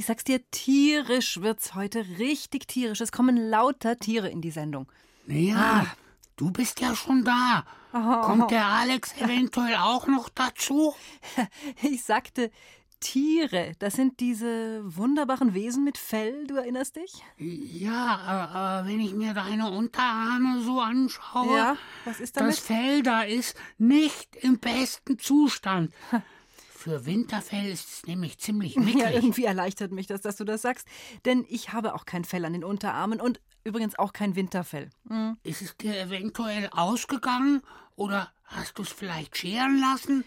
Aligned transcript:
Ich 0.00 0.06
sag's 0.06 0.24
dir, 0.24 0.40
tierisch 0.50 1.42
wird's 1.42 1.74
heute. 1.74 2.04
Richtig 2.18 2.66
tierisch. 2.66 3.00
Es 3.02 3.12
kommen 3.12 3.36
lauter 3.36 3.98
Tiere 3.98 4.28
in 4.30 4.40
die 4.40 4.50
Sendung. 4.50 4.90
Ja, 5.26 5.86
du 6.36 6.50
bist 6.50 6.80
ja 6.80 6.94
schon 6.96 7.22
da. 7.24 7.64
Kommt 7.92 8.50
der 8.50 8.64
Alex 8.66 9.14
eventuell 9.20 9.76
auch 9.76 10.06
noch 10.06 10.28
dazu? 10.30 10.94
Ich 11.82 12.02
sagte 12.04 12.50
Tiere. 13.00 13.72
Das 13.78 13.94
sind 13.94 14.20
diese 14.20 14.80
wunderbaren 14.84 15.52
Wesen 15.54 15.84
mit 15.84 15.98
Fell, 15.98 16.46
du 16.46 16.56
erinnerst 16.56 16.96
dich? 16.96 17.12
Ja, 17.38 18.82
äh, 18.82 18.86
äh, 18.86 18.88
wenn 18.90 19.00
ich 19.00 19.12
mir 19.14 19.34
deine 19.34 19.70
Unterarme 19.70 20.60
so 20.62 20.80
anschaue, 20.80 21.56
Ja, 21.56 21.76
was 22.06 22.20
ist 22.20 22.36
damit? 22.38 22.52
das 22.52 22.58
Fell 22.60 23.02
da 23.02 23.22
ist 23.22 23.54
nicht 23.78 24.34
im 24.36 24.58
besten 24.58 25.18
Zustand. 25.18 25.92
Für 26.80 27.04
Winterfell 27.04 27.68
ist 27.70 27.88
es 27.88 28.06
nämlich 28.06 28.38
ziemlich 28.38 28.74
Ja, 28.76 28.80
mickrig. 28.80 29.14
irgendwie 29.14 29.44
erleichtert 29.44 29.92
mich 29.92 30.06
das, 30.06 30.22
dass 30.22 30.36
du 30.36 30.44
das 30.44 30.62
sagst. 30.62 30.88
Denn 31.26 31.44
ich 31.48 31.74
habe 31.74 31.94
auch 31.94 32.06
kein 32.06 32.24
Fell 32.24 32.44
an 32.46 32.54
den 32.54 32.64
Unterarmen 32.64 33.20
und 33.20 33.38
übrigens 33.64 33.98
auch 33.98 34.14
kein 34.14 34.34
Winterfell. 34.34 34.88
Hm. 35.06 35.36
Ist 35.42 35.60
es 35.60 35.76
dir 35.76 35.94
eventuell 36.00 36.70
ausgegangen 36.72 37.60
oder 37.96 38.32
hast 38.44 38.78
du 38.78 38.82
es 38.82 38.88
vielleicht 38.88 39.36
scheren 39.36 39.78
lassen? 39.78 40.24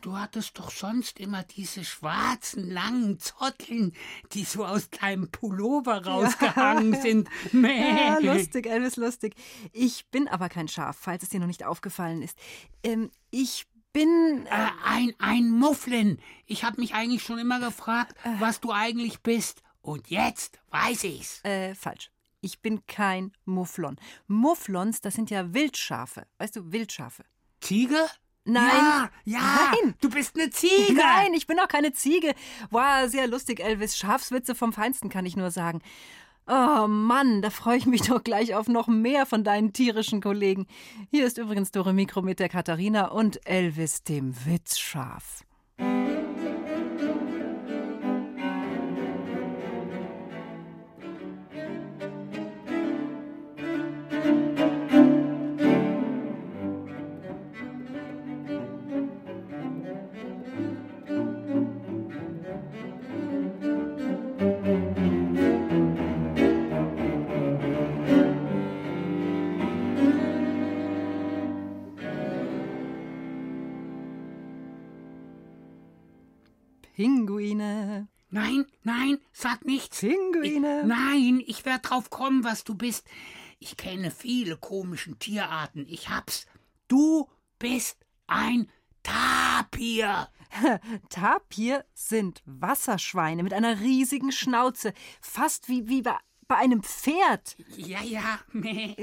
Du 0.00 0.16
hattest 0.16 0.58
doch 0.58 0.70
sonst 0.70 1.20
immer 1.20 1.42
diese 1.42 1.84
schwarzen, 1.84 2.70
langen 2.70 3.18
Zotteln, 3.18 3.92
die 4.32 4.44
so 4.44 4.64
aus 4.64 4.88
deinem 4.88 5.30
Pullover 5.30 6.06
rausgehangen 6.06 6.94
sind. 7.02 7.28
Mäh. 7.52 7.90
Ja, 7.98 8.18
lustig, 8.18 8.66
Elvis, 8.66 8.96
lustig. 8.96 9.34
Ich 9.72 10.06
bin 10.10 10.26
aber 10.26 10.48
kein 10.48 10.68
Schaf, 10.68 10.96
falls 10.98 11.24
es 11.24 11.28
dir 11.28 11.40
noch 11.40 11.48
nicht 11.48 11.64
aufgefallen 11.66 12.22
ist. 12.22 12.38
Ähm, 12.82 13.10
ich 13.30 13.66
bin. 13.92 14.46
Äh, 14.46 14.68
ein, 14.84 15.14
ein 15.18 15.50
Mufflin. 15.50 16.18
Ich 16.46 16.64
habe 16.64 16.80
mich 16.80 16.94
eigentlich 16.94 17.22
schon 17.22 17.38
immer 17.38 17.60
gefragt, 17.60 18.16
was 18.38 18.60
du 18.60 18.72
eigentlich 18.72 19.20
bist. 19.20 19.62
Und 19.80 20.08
jetzt 20.10 20.58
weiß 20.70 21.04
ich's. 21.04 21.44
Äh, 21.44 21.74
falsch. 21.74 22.10
Ich 22.40 22.60
bin 22.60 22.86
kein 22.86 23.32
Mufflon. 23.44 23.96
Mufflons, 24.26 25.00
das 25.00 25.14
sind 25.14 25.30
ja 25.30 25.54
Wildschafe. 25.54 26.26
Weißt 26.38 26.56
du, 26.56 26.72
Wildschafe. 26.72 27.24
Ziege? 27.60 28.08
Nein. 28.44 28.70
Ja, 28.74 29.10
ja. 29.24 29.70
Nein. 29.70 29.94
Du 30.00 30.10
bist 30.10 30.36
eine 30.36 30.50
Ziege. 30.50 30.94
Nein, 30.94 31.34
ich 31.34 31.46
bin 31.46 31.60
auch 31.60 31.68
keine 31.68 31.92
Ziege. 31.92 32.34
Wow, 32.70 33.08
sehr 33.08 33.28
lustig, 33.28 33.60
Elvis. 33.60 33.96
Schafswitze 33.96 34.56
vom 34.56 34.72
Feinsten, 34.72 35.08
kann 35.08 35.26
ich 35.26 35.36
nur 35.36 35.52
sagen. 35.52 35.80
Oh 36.46 36.86
Mann, 36.88 37.40
da 37.40 37.50
freue 37.50 37.76
ich 37.78 37.86
mich 37.86 38.02
doch 38.08 38.22
gleich 38.22 38.54
auf 38.54 38.68
noch 38.68 38.88
mehr 38.88 39.26
von 39.26 39.44
deinen 39.44 39.72
tierischen 39.72 40.20
Kollegen. 40.20 40.66
Hier 41.10 41.26
ist 41.26 41.38
übrigens 41.38 41.70
Dore 41.70 41.92
Mikro 41.92 42.22
mit 42.22 42.40
der 42.40 42.48
Katharina 42.48 43.08
und 43.08 43.46
Elvis 43.46 44.02
dem 44.02 44.34
Witzschaf. 44.44 45.44
Pinguine. 77.42 78.08
Nein, 78.30 78.66
nein, 78.84 79.18
sag 79.32 79.64
nichts. 79.64 80.00
Pinguine. 80.00 80.80
Ich, 80.80 80.86
nein, 80.86 81.42
ich 81.44 81.64
werde 81.64 81.82
drauf 81.82 82.08
kommen, 82.08 82.44
was 82.44 82.64
du 82.64 82.74
bist. 82.74 83.04
Ich 83.58 83.76
kenne 83.76 84.10
viele 84.10 84.56
komischen 84.56 85.18
Tierarten. 85.18 85.86
Ich 85.88 86.08
hab's. 86.08 86.46
Du 86.88 87.28
bist 87.58 87.98
ein 88.28 88.70
Tapir. 89.02 90.28
Tapir 91.08 91.84
sind 91.94 92.42
Wasserschweine 92.46 93.42
mit 93.42 93.52
einer 93.52 93.80
riesigen 93.80 94.30
Schnauze, 94.30 94.92
fast 95.20 95.68
wie, 95.68 95.88
wie 95.88 96.02
bei, 96.02 96.16
bei 96.52 96.58
einem 96.58 96.82
Pferd. 96.82 97.56
Ja, 97.78 98.02
ja, 98.02 98.38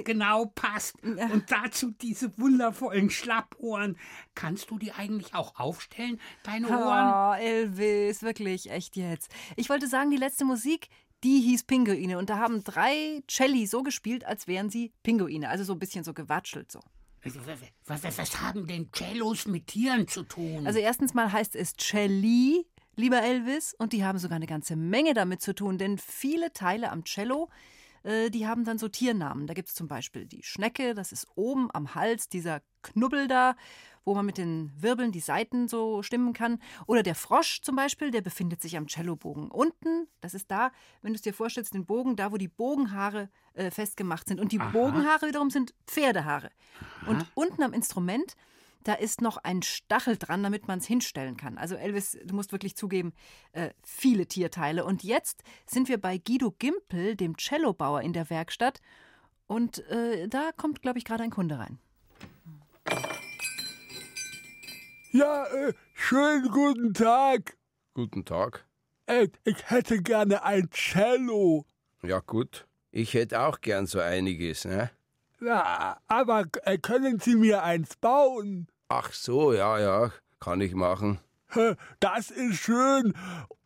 genau 0.04 0.46
passt. 0.54 1.04
Und 1.04 1.46
dazu 1.48 1.90
diese 1.90 2.38
wundervollen 2.38 3.10
Schlappohren. 3.10 3.98
Kannst 4.36 4.70
du 4.70 4.78
die 4.78 4.92
eigentlich 4.92 5.34
auch 5.34 5.60
aufstellen, 5.60 6.22
deine 6.44 6.68
Ohren? 6.68 7.40
Oh, 7.40 7.44
Elvis, 7.44 8.22
wirklich, 8.22 8.70
echt 8.70 8.96
jetzt. 8.96 9.32
Ich 9.56 9.68
wollte 9.68 9.88
sagen, 9.88 10.12
die 10.12 10.18
letzte 10.18 10.46
Musik, 10.46 10.90
die 11.24 11.42
hieß 11.42 11.64
Pinguine. 11.64 12.20
Und 12.20 12.30
da 12.30 12.38
haben 12.38 12.64
drei 12.64 13.24
Celli 13.28 13.66
so 13.66 13.82
gespielt, 13.82 14.26
als 14.26 14.46
wären 14.46 14.70
sie 14.70 14.94
Pinguine. 15.02 15.50
Also 15.50 15.64
so 15.64 15.74
ein 15.74 15.80
bisschen 15.80 16.04
so 16.04 16.14
gewatschelt 16.14 16.72
so. 16.72 16.82
Was, 17.24 18.04
was, 18.04 18.18
was 18.20 18.42
haben 18.42 18.68
denn 18.68 18.92
Cellos 18.94 19.48
mit 19.48 19.66
Tieren 19.66 20.08
zu 20.08 20.22
tun? 20.22 20.68
Also 20.68 20.78
erstens 20.78 21.16
mal 21.16 21.32
heißt 21.32 21.56
es 21.56 21.76
Celli, 21.76 22.68
lieber 23.00 23.22
Elvis, 23.22 23.74
und 23.74 23.94
die 23.94 24.04
haben 24.04 24.20
sogar 24.20 24.36
eine 24.36 24.46
ganze 24.46 24.76
Menge 24.76 25.14
damit 25.14 25.42
zu 25.42 25.56
tun, 25.56 25.78
denn 25.78 25.98
viele 25.98 26.52
Teile 26.52 26.92
am 26.92 27.06
Cello, 27.06 27.50
äh, 28.04 28.30
die 28.30 28.46
haben 28.46 28.66
dann 28.66 28.78
so 28.78 28.90
Tiernamen. 28.90 29.48
Da 29.48 29.54
gibt 29.54 29.70
es 29.70 29.76
zum 29.76 29.88
Beispiel 29.88 30.26
die 30.26 30.44
Schnecke, 30.44 30.94
das 30.94 31.12
ist 31.12 31.28
oben 31.36 31.70
am 31.74 31.96
Hals 31.96 32.30
dieser 32.30 32.62
Knubbel 32.84 33.28
da, 33.28 33.56
wo 34.06 34.16
man 34.16 34.26
mit 34.26 34.38
den 34.38 34.72
Wirbeln 34.78 35.12
die 35.12 35.20
Saiten 35.20 35.68
so 35.68 36.04
stimmen 36.04 36.34
kann. 36.34 36.60
Oder 36.88 37.04
der 37.04 37.16
Frosch 37.16 37.62
zum 37.62 37.76
Beispiel, 37.76 38.12
der 38.12 38.22
befindet 38.22 38.62
sich 38.62 38.76
am 38.76 38.88
Cellobogen. 38.88 39.50
Unten, 39.50 40.08
das 40.20 40.34
ist 40.34 40.52
da, 40.52 40.72
wenn 41.02 41.14
du 41.14 41.18
es 41.18 41.22
dir 41.22 41.34
vorstellst, 41.34 41.74
den 41.74 41.86
Bogen, 41.86 42.16
da 42.16 42.32
wo 42.32 42.38
die 42.38 42.48
Bogenhaare 42.48 43.30
äh, 43.54 43.72
festgemacht 43.72 44.28
sind. 44.28 44.40
Und 44.40 44.52
die 44.52 44.58
Bogenhaare 44.58 45.28
wiederum 45.28 45.50
sind 45.50 45.74
Pferdehaare. 45.86 46.50
Und 47.08 47.26
unten 47.34 47.62
am 47.64 47.74
Instrument, 47.74 48.36
da 48.84 48.94
ist 48.94 49.22
noch 49.22 49.38
ein 49.38 49.62
Stachel 49.62 50.18
dran, 50.18 50.44
damit 50.44 50.68
man 50.68 50.80
es 50.80 50.86
hinstellen 50.86 51.38
kann. 51.38 51.58
Also 51.58 51.76
Elvis, 51.76 52.18
du 52.24 52.36
musst 52.36 52.52
wirklich 52.52 52.76
zugeben, 52.76 53.14
äh, 53.52 53.72
viele 53.84 54.26
Tierteile. 54.26 54.86
Und 54.86 55.04
jetzt 55.04 55.44
sind 55.66 55.90
wir 55.90 56.00
bei 56.00 56.18
Guido 56.18 56.56
Gimpel, 56.58 57.16
dem 57.16 57.38
Cellobauer 57.38 58.02
in 58.02 58.14
der 58.14 58.30
Werkstatt. 58.30 58.82
Und 59.48 59.80
äh, 59.90 60.28
da 60.28 60.52
kommt, 60.56 60.82
glaube 60.82 61.00
ich, 61.00 61.06
gerade 61.06 61.24
ein 61.24 61.32
Kunde 61.32 61.60
rein. 61.60 61.80
Ja, 65.12 65.46
äh, 65.46 65.74
schönen 65.94 66.50
guten 66.50 66.94
Tag. 66.94 67.58
Guten 67.96 68.26
Tag. 68.26 68.66
Äh, 69.08 69.28
ich 69.44 69.70
hätte 69.70 70.02
gerne 70.02 70.44
ein 70.44 70.70
Cello. 70.70 71.66
Ja 72.04 72.20
gut. 72.20 72.68
Ich 72.92 73.14
hätte 73.14 73.42
auch 73.42 73.60
gern 73.62 73.88
so 73.88 74.00
einiges, 74.00 74.66
ne? 74.66 74.92
Ja, 75.42 76.00
aber 76.08 76.46
äh, 76.64 76.78
können 76.78 77.20
Sie 77.20 77.36
mir 77.36 77.64
eins 77.64 77.96
bauen? 77.96 78.68
Ach 78.90 79.14
so, 79.14 79.54
ja, 79.54 79.80
ja, 79.80 80.12
kann 80.40 80.62
ich 80.62 80.74
machen. 80.74 81.20
Das 82.00 82.30
ist 82.32 82.58
schön. 82.58 83.14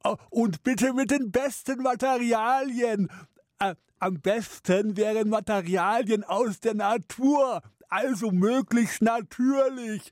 Äh, 0.03 0.15
Und 0.29 0.63
bitte 0.63 0.93
mit 0.93 1.11
den 1.11 1.31
besten 1.31 1.81
Materialien. 1.81 3.09
Äh, 3.59 3.75
Am 3.99 4.19
besten 4.21 4.97
wären 4.97 5.29
Materialien 5.29 6.23
aus 6.23 6.59
der 6.59 6.73
Natur. 6.75 7.61
Also 7.89 8.31
möglichst 8.31 9.01
natürlich. 9.01 10.11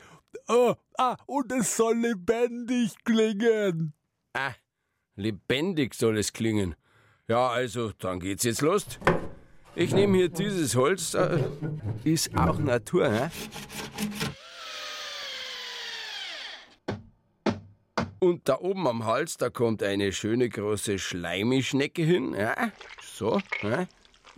Ah, 0.97 1.17
und 1.25 1.51
es 1.51 1.75
soll 1.75 1.95
lebendig 1.97 2.93
klingen. 3.03 3.93
Ah, 4.33 4.53
lebendig 5.15 5.93
soll 5.93 6.17
es 6.17 6.31
klingen. 6.33 6.75
Ja, 7.27 7.49
also, 7.49 7.91
dann 7.99 8.19
geht's 8.19 8.43
jetzt 8.43 8.61
los. 8.61 8.85
Ich 9.75 9.93
nehme 9.93 10.17
hier 10.17 10.29
dieses 10.29 10.75
Holz, 10.75 11.13
äh, 11.13 11.43
ist 12.03 12.37
auch 12.37 12.59
Natur, 12.59 13.07
ne? 13.07 13.31
Und 18.19 18.47
da 18.47 18.59
oben 18.59 18.85
am 18.87 19.05
Hals, 19.05 19.37
da 19.37 19.49
kommt 19.49 19.81
eine 19.81 20.11
schöne 20.11 20.49
große 20.49 20.99
Schleimischnecke 20.99 22.03
hin. 22.03 22.35
Ja, 22.37 22.55
so. 23.01 23.41
Ja. 23.63 23.87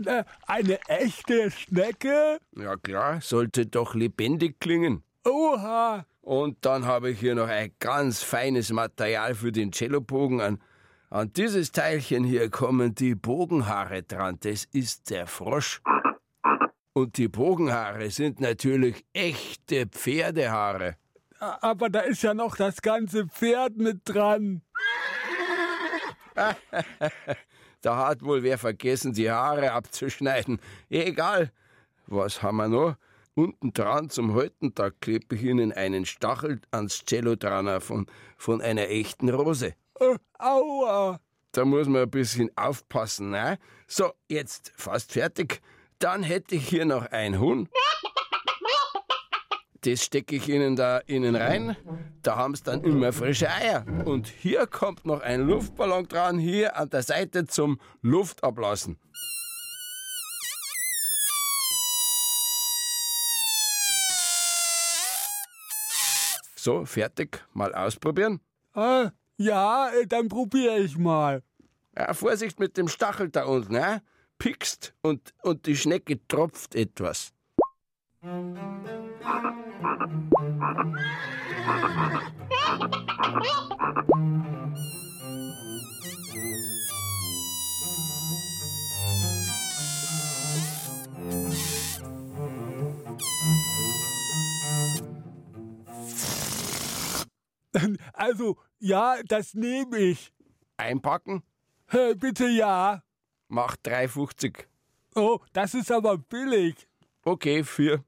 Äh, 0.06 0.24
Eine 0.48 0.80
echte 0.88 1.52
Schnecke? 1.52 2.38
ja 2.56 2.76
klar, 2.78 3.20
sollte 3.22 3.66
doch 3.66 3.94
lebendig 3.94 4.60
klingen. 4.60 5.04
Oha! 5.26 6.06
Und 6.22 6.66
dann 6.66 6.86
habe 6.86 7.12
ich 7.12 7.20
hier 7.20 7.36
noch 7.36 7.48
ein 7.50 7.72
ganz 7.80 8.24
feines 8.24 8.72
Material 8.72 9.36
für 9.36 9.52
den 9.52 9.74
Cellobogen. 9.74 10.40
An, 10.42 10.62
an 11.14 11.32
dieses 11.32 11.72
Teilchen 11.72 12.24
hier 12.24 12.50
kommen 12.50 12.96
die 12.96 13.14
Bogenhaare 13.14 14.02
dran. 14.02 14.40
Das 14.42 14.66
ist 14.66 15.12
der 15.12 15.28
Frosch. 15.28 15.80
Und 16.94 17.18
die 17.18 17.28
Bogenhaare 17.28 18.10
sind 18.10 18.40
natürlich 18.42 19.06
echte 19.14 19.86
Pferdehaare. 19.86 20.98
Aber 21.40 21.90
da 21.90 22.00
ist 22.00 22.24
ja 22.24 22.34
noch 22.34 22.56
das 22.56 22.82
ganze 22.82 23.28
Pferd 23.28 23.78
mit 23.78 24.02
dran. 24.06 24.64
Da 27.82 27.98
hat 28.08 28.24
wohl 28.24 28.44
wer 28.44 28.58
vergessen, 28.58 29.12
die 29.12 29.30
Haare 29.30 29.74
abzuschneiden. 29.74 30.62
Egal. 30.90 31.52
Was 32.08 32.42
haben 32.42 32.56
wir 32.56 32.70
noch? 32.70 32.96
Unten 33.36 33.74
dran 33.74 34.10
zum 34.10 34.34
Halten, 34.36 34.74
da 34.74 34.90
klebe 34.90 35.36
ich 35.36 35.44
Ihnen 35.44 35.74
einen 35.74 36.06
Stachel 36.06 36.62
ans 36.72 37.04
Cello 37.04 37.36
dran 37.36 37.82
von, 37.82 38.06
von 38.38 38.62
einer 38.62 38.88
echten 38.88 39.28
Rose. 39.28 39.76
Äh, 40.00 40.18
aua! 40.40 41.20
Da 41.52 41.66
muss 41.66 41.88
man 41.88 42.02
ein 42.04 42.10
bisschen 42.10 42.50
aufpassen, 42.56 43.30
ne? 43.30 43.60
So, 43.88 44.12
jetzt 44.28 44.72
fast 44.76 45.12
fertig. 45.14 45.62
Dann 46.00 46.24
hätte 46.24 46.56
ich 46.56 46.68
hier 46.68 46.86
noch 46.86 47.06
ein 47.12 47.40
Huhn. 47.40 47.70
Das 49.82 50.04
stecke 50.04 50.38
ich 50.38 50.48
Ihnen 50.48 50.76
da 50.76 51.00
innen 51.00 51.36
rein. 51.36 51.76
Da 52.22 52.38
haben 52.38 52.56
Sie 52.56 52.64
dann 52.64 52.84
immer 52.84 53.12
frische 53.12 53.50
Eier. 53.50 53.86
Und 54.06 54.28
hier 54.28 54.66
kommt 54.66 55.06
noch 55.06 55.22
ein 55.22 55.42
Luftballon 55.42 56.08
dran, 56.08 56.40
hier 56.40 56.78
an 56.78 56.90
der 56.90 57.04
Seite 57.04 57.46
zum 57.46 57.80
Luftablassen. 58.02 58.98
So, 66.56 66.86
fertig. 66.86 67.46
Mal 67.54 67.76
ausprobieren. 67.76 68.40
Äh, 68.74 69.10
ja, 69.38 69.90
äh, 69.90 70.08
dann 70.08 70.30
probiere 70.30 70.80
ich 70.80 70.98
mal. 70.98 71.44
Ja, 71.96 72.14
Vorsicht 72.14 72.60
mit 72.60 72.78
dem 72.78 72.88
Stachel 72.88 73.30
da 73.30 73.46
unten, 73.46 73.74
ne? 73.74 74.02
Pickst 74.38 74.94
und, 75.02 75.34
und 75.44 75.66
die 75.68 75.76
Schnecke 75.76 76.20
tropft 76.28 76.76
etwas. 76.76 77.34
Also, 98.14 98.58
ja, 98.84 99.16
das 99.24 99.54
nehme 99.54 99.98
ich. 99.98 100.32
Einpacken, 100.78 101.44
Äh, 101.92 102.16
bitte 102.16 102.48
ja. 102.48 103.02
macht 103.48 103.88
3,50. 103.88 104.66
Oh, 105.16 105.40
das 105.54 105.74
ist 105.74 105.92
aber 105.92 106.18
billig. 106.18 106.88
Okay, 107.24 107.64
vier. 107.64 108.04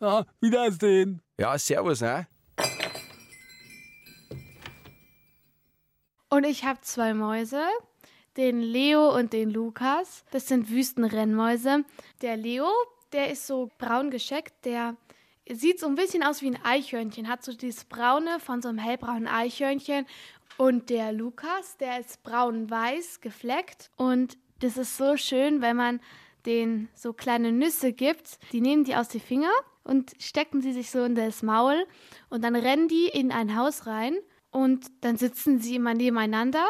Ja, 0.00 0.26
Wiedersehen. 0.40 1.22
Ja, 1.38 1.56
servus, 1.58 2.00
ne? 2.00 2.26
Und 6.28 6.44
ich 6.44 6.64
habe 6.64 6.80
zwei 6.82 7.14
Mäuse, 7.14 7.62
den 8.36 8.60
Leo 8.60 9.14
und 9.16 9.32
den 9.32 9.50
Lukas. 9.50 10.24
Das 10.30 10.46
sind 10.48 10.68
Wüstenrennmäuse. 10.68 11.84
Der 12.20 12.36
Leo, 12.36 12.68
der 13.12 13.30
ist 13.30 13.46
so 13.46 13.70
braun 13.78 14.10
gescheckt, 14.10 14.64
der 14.64 14.96
sieht 15.52 15.80
so 15.80 15.86
ein 15.86 15.94
bisschen 15.94 16.22
aus 16.22 16.42
wie 16.42 16.48
ein 16.48 16.58
Eichhörnchen, 16.64 17.28
hat 17.28 17.42
so 17.42 17.52
dieses 17.52 17.84
braune 17.84 18.40
von 18.40 18.62
so 18.62 18.68
einem 18.68 18.78
hellbraunen 18.78 19.28
Eichhörnchen. 19.28 20.06
Und 20.56 20.90
der 20.90 21.12
Lukas, 21.12 21.76
der 21.76 22.00
ist 22.00 22.22
braun-weiß 22.22 23.20
gefleckt. 23.20 23.90
Und 23.96 24.36
das 24.60 24.76
ist 24.76 24.96
so 24.96 25.16
schön, 25.16 25.60
wenn 25.60 25.76
man 25.76 26.00
denen 26.46 26.88
so 26.94 27.12
kleine 27.12 27.52
Nüsse 27.52 27.92
gibt. 27.92 28.38
Die 28.52 28.60
nehmen 28.60 28.84
die 28.84 28.96
aus 28.96 29.08
die 29.08 29.20
Finger 29.20 29.50
und 29.84 30.12
stecken 30.18 30.60
sie 30.60 30.72
sich 30.72 30.90
so 30.90 31.04
in 31.04 31.14
das 31.14 31.42
Maul. 31.42 31.86
Und 32.28 32.42
dann 32.42 32.56
rennen 32.56 32.88
die 32.88 33.06
in 33.06 33.30
ein 33.30 33.56
Haus 33.56 33.86
rein. 33.86 34.16
Und 34.50 34.86
dann 35.02 35.16
sitzen 35.16 35.60
sie 35.60 35.76
immer 35.76 35.94
nebeneinander 35.94 36.66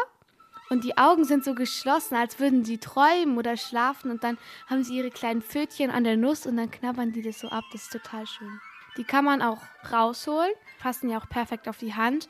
und 0.68 0.84
die 0.84 0.98
Augen 0.98 1.24
sind 1.24 1.44
so 1.44 1.54
geschlossen, 1.54 2.14
als 2.14 2.38
würden 2.38 2.64
sie 2.64 2.78
träumen 2.78 3.38
oder 3.38 3.56
schlafen. 3.56 4.10
Und 4.10 4.22
dann 4.22 4.38
haben 4.66 4.84
sie 4.84 4.96
ihre 4.96 5.10
kleinen 5.10 5.42
Pfötchen 5.42 5.90
an 5.90 6.04
der 6.04 6.16
Nuss 6.16 6.46
und 6.46 6.56
dann 6.56 6.70
knabbern 6.70 7.12
die 7.12 7.22
das 7.22 7.40
so 7.40 7.48
ab. 7.48 7.64
Das 7.72 7.82
ist 7.82 7.92
total 7.92 8.26
schön. 8.26 8.60
Die 8.98 9.04
kann 9.04 9.24
man 9.24 9.40
auch 9.40 9.62
rausholen, 9.90 10.52
passen 10.80 11.08
ja 11.08 11.18
auch 11.18 11.28
perfekt 11.28 11.68
auf 11.68 11.78
die 11.78 11.94
Hand. 11.94 12.28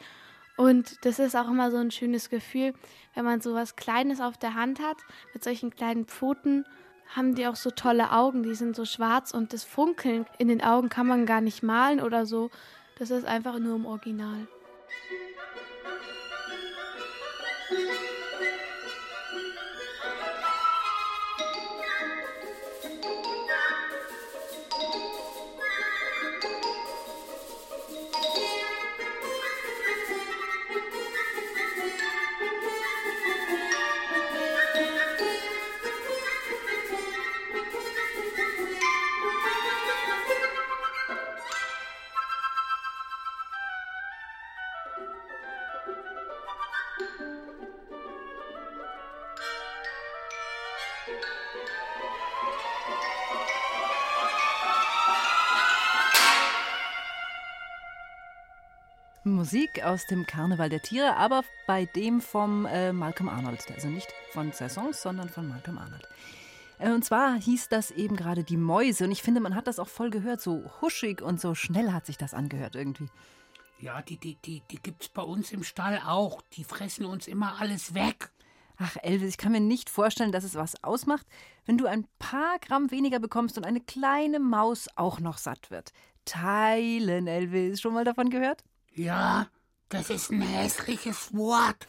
Und 0.56 1.04
das 1.04 1.18
ist 1.18 1.34
auch 1.34 1.48
immer 1.48 1.70
so 1.70 1.78
ein 1.78 1.90
schönes 1.90 2.30
Gefühl, 2.30 2.74
wenn 3.14 3.24
man 3.24 3.40
so 3.40 3.54
was 3.54 3.74
Kleines 3.74 4.20
auf 4.20 4.36
der 4.36 4.54
Hand 4.54 4.80
hat, 4.80 4.98
mit 5.32 5.42
solchen 5.42 5.70
kleinen 5.70 6.04
Pfoten, 6.04 6.64
haben 7.14 7.34
die 7.34 7.46
auch 7.46 7.56
so 7.56 7.70
tolle 7.70 8.12
Augen. 8.12 8.42
Die 8.42 8.54
sind 8.54 8.76
so 8.76 8.84
schwarz 8.84 9.32
und 9.32 9.52
das 9.52 9.64
Funkeln 9.64 10.26
in 10.36 10.48
den 10.48 10.62
Augen 10.62 10.88
kann 10.88 11.06
man 11.06 11.26
gar 11.26 11.40
nicht 11.40 11.62
malen 11.62 12.00
oder 12.00 12.26
so. 12.26 12.50
Das 12.98 13.10
ist 13.10 13.24
einfach 13.24 13.58
nur 13.58 13.76
im 13.76 13.86
Original. 13.86 14.46
Musik 59.30 59.84
aus 59.84 60.06
dem 60.06 60.26
Karneval 60.26 60.68
der 60.68 60.82
Tiere, 60.82 61.16
aber 61.16 61.42
bei 61.66 61.84
dem 61.86 62.20
vom 62.20 62.66
äh, 62.66 62.92
Malcolm 62.92 63.28
Arnold. 63.28 63.64
Also 63.74 63.88
nicht 63.88 64.08
von 64.32 64.52
Saisons, 64.52 65.02
sondern 65.02 65.28
von 65.28 65.48
Malcolm 65.48 65.78
Arnold. 65.78 66.08
Äh, 66.78 66.90
Und 66.90 67.04
zwar 67.04 67.34
hieß 67.38 67.68
das 67.68 67.90
eben 67.90 68.16
gerade 68.16 68.44
die 68.44 68.56
Mäuse. 68.56 69.04
Und 69.04 69.12
ich 69.12 69.22
finde, 69.22 69.40
man 69.40 69.54
hat 69.54 69.66
das 69.66 69.78
auch 69.78 69.88
voll 69.88 70.10
gehört. 70.10 70.40
So 70.40 70.70
huschig 70.80 71.22
und 71.22 71.40
so 71.40 71.54
schnell 71.54 71.92
hat 71.92 72.06
sich 72.06 72.16
das 72.16 72.34
angehört 72.34 72.74
irgendwie. 72.74 73.08
Ja, 73.80 74.02
die, 74.02 74.16
die, 74.16 74.36
die, 74.44 74.62
die 74.70 74.82
gibt's 74.82 75.08
bei 75.08 75.22
uns 75.22 75.52
im 75.52 75.62
Stall 75.62 76.00
auch. 76.04 76.42
Die 76.52 76.64
fressen 76.64 77.04
uns 77.04 77.28
immer 77.28 77.60
alles 77.60 77.94
weg. 77.94 78.30
Ach, 78.76 78.96
Elvis, 79.02 79.30
ich 79.30 79.38
kann 79.38 79.52
mir 79.52 79.60
nicht 79.60 79.90
vorstellen, 79.90 80.30
dass 80.32 80.44
es 80.44 80.54
was 80.54 80.82
ausmacht, 80.84 81.26
wenn 81.66 81.78
du 81.78 81.86
ein 81.86 82.06
paar 82.20 82.58
Gramm 82.60 82.90
weniger 82.90 83.18
bekommst 83.18 83.58
und 83.58 83.64
eine 83.64 83.80
kleine 83.80 84.38
Maus 84.38 84.88
auch 84.94 85.18
noch 85.18 85.38
satt 85.38 85.70
wird. 85.70 85.92
Teilen, 86.24 87.26
Elvis. 87.26 87.80
Schon 87.80 87.94
mal 87.94 88.04
davon 88.04 88.30
gehört? 88.30 88.62
Ja, 88.98 89.46
das 89.88 90.10
ist 90.10 90.30
ein 90.30 90.42
hässliches 90.42 91.34
Wort. 91.34 91.86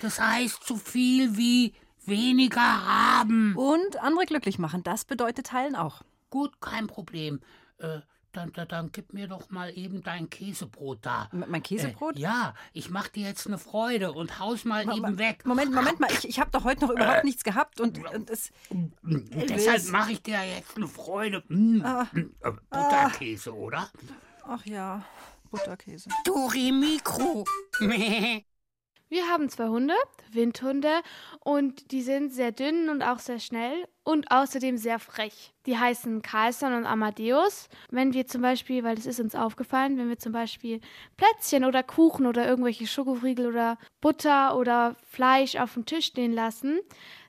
Das 0.00 0.20
heißt 0.20 0.64
so 0.66 0.76
viel 0.76 1.36
wie 1.36 1.74
weniger 2.06 2.60
haben. 2.86 3.54
Und 3.56 3.96
andere 4.02 4.26
glücklich 4.26 4.58
machen, 4.58 4.82
das 4.82 5.04
bedeutet 5.04 5.46
teilen 5.46 5.74
auch. 5.74 6.02
Gut, 6.30 6.60
kein 6.60 6.86
Problem. 6.86 7.40
Äh, 7.78 8.00
dann, 8.32 8.52
dann, 8.52 8.66
dann 8.68 8.90
gib 8.92 9.12
mir 9.12 9.28
doch 9.28 9.50
mal 9.50 9.70
eben 9.78 10.02
dein 10.02 10.28
Käsebrot 10.28 10.98
da. 11.02 11.28
Mein 11.32 11.62
Käsebrot? 11.62 12.16
Äh, 12.16 12.20
ja, 12.20 12.54
ich 12.72 12.90
mach 12.90 13.06
dir 13.08 13.28
jetzt 13.28 13.46
eine 13.46 13.58
Freude 13.58 14.12
und 14.12 14.40
haus 14.40 14.64
mal 14.64 14.82
eben 14.96 15.18
weg. 15.18 15.46
Moment, 15.46 15.72
Moment 15.72 16.00
mal, 16.00 16.10
ich, 16.10 16.28
ich 16.28 16.40
habe 16.40 16.50
doch 16.50 16.64
heute 16.64 16.80
noch 16.86 16.90
überhaupt 16.90 17.22
nichts 17.24 17.44
gehabt 17.44 17.80
und, 17.80 18.04
und 18.12 18.30
es. 18.30 18.50
Deshalb 19.02 19.88
mache 19.90 20.12
ich 20.12 20.22
dir 20.22 20.42
jetzt 20.44 20.76
eine 20.76 20.88
Freude. 20.88 21.44
Mm, 21.48 21.82
Ah. 21.84 22.08
mm, 22.12 22.18
äh, 22.40 22.50
Butterkäse, 22.70 23.54
oder? 23.54 23.88
Ach 24.46 24.64
ja, 24.66 25.04
Butterkäse. 25.54 26.10
Dori 26.24 26.72
Mikro. 26.72 27.44
Wir 29.08 29.28
haben 29.28 29.48
zwei 29.48 29.68
Hunde, 29.68 29.94
Windhunde, 30.32 31.00
und 31.38 31.92
die 31.92 32.02
sind 32.02 32.32
sehr 32.32 32.50
dünn 32.50 32.88
und 32.88 33.02
auch 33.02 33.20
sehr 33.20 33.38
schnell 33.38 33.86
und 34.02 34.32
außerdem 34.32 34.76
sehr 34.76 34.98
frech. 34.98 35.52
Die 35.66 35.78
heißen 35.78 36.22
Carlson 36.22 36.72
und 36.72 36.86
Amadeus. 36.86 37.68
Wenn 37.90 38.12
wir 38.14 38.26
zum 38.26 38.42
Beispiel, 38.42 38.82
weil 38.82 38.96
das 38.96 39.06
ist 39.06 39.20
uns 39.20 39.36
aufgefallen, 39.36 39.96
wenn 39.96 40.08
wir 40.08 40.18
zum 40.18 40.32
Beispiel 40.32 40.80
Plätzchen 41.16 41.64
oder 41.64 41.84
Kuchen 41.84 42.26
oder 42.26 42.48
irgendwelche 42.48 42.88
Schokofriegel 42.88 43.46
oder 43.46 43.78
Butter 44.00 44.56
oder 44.56 44.96
Fleisch 45.08 45.54
auf 45.54 45.74
dem 45.74 45.86
Tisch 45.86 46.06
stehen 46.06 46.32
lassen, 46.32 46.80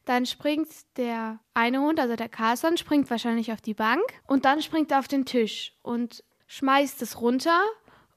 dann 0.06 0.26
springt 0.26 0.70
der 0.98 1.40
eine 1.54 1.82
Hund, 1.82 2.00
also 2.00 2.16
der 2.16 2.30
Carlson, 2.30 2.78
springt 2.78 3.08
wahrscheinlich 3.12 3.52
auf 3.52 3.62
die 3.62 3.76
Bank 3.76 4.02
und 4.26 4.46
dann 4.46 4.64
springt 4.64 4.92
er 4.92 4.98
auf 4.98 5.08
den 5.08 5.26
Tisch 5.26 5.74
und 5.84 6.24
schmeißt 6.48 7.02
es 7.02 7.22
runter 7.22 7.62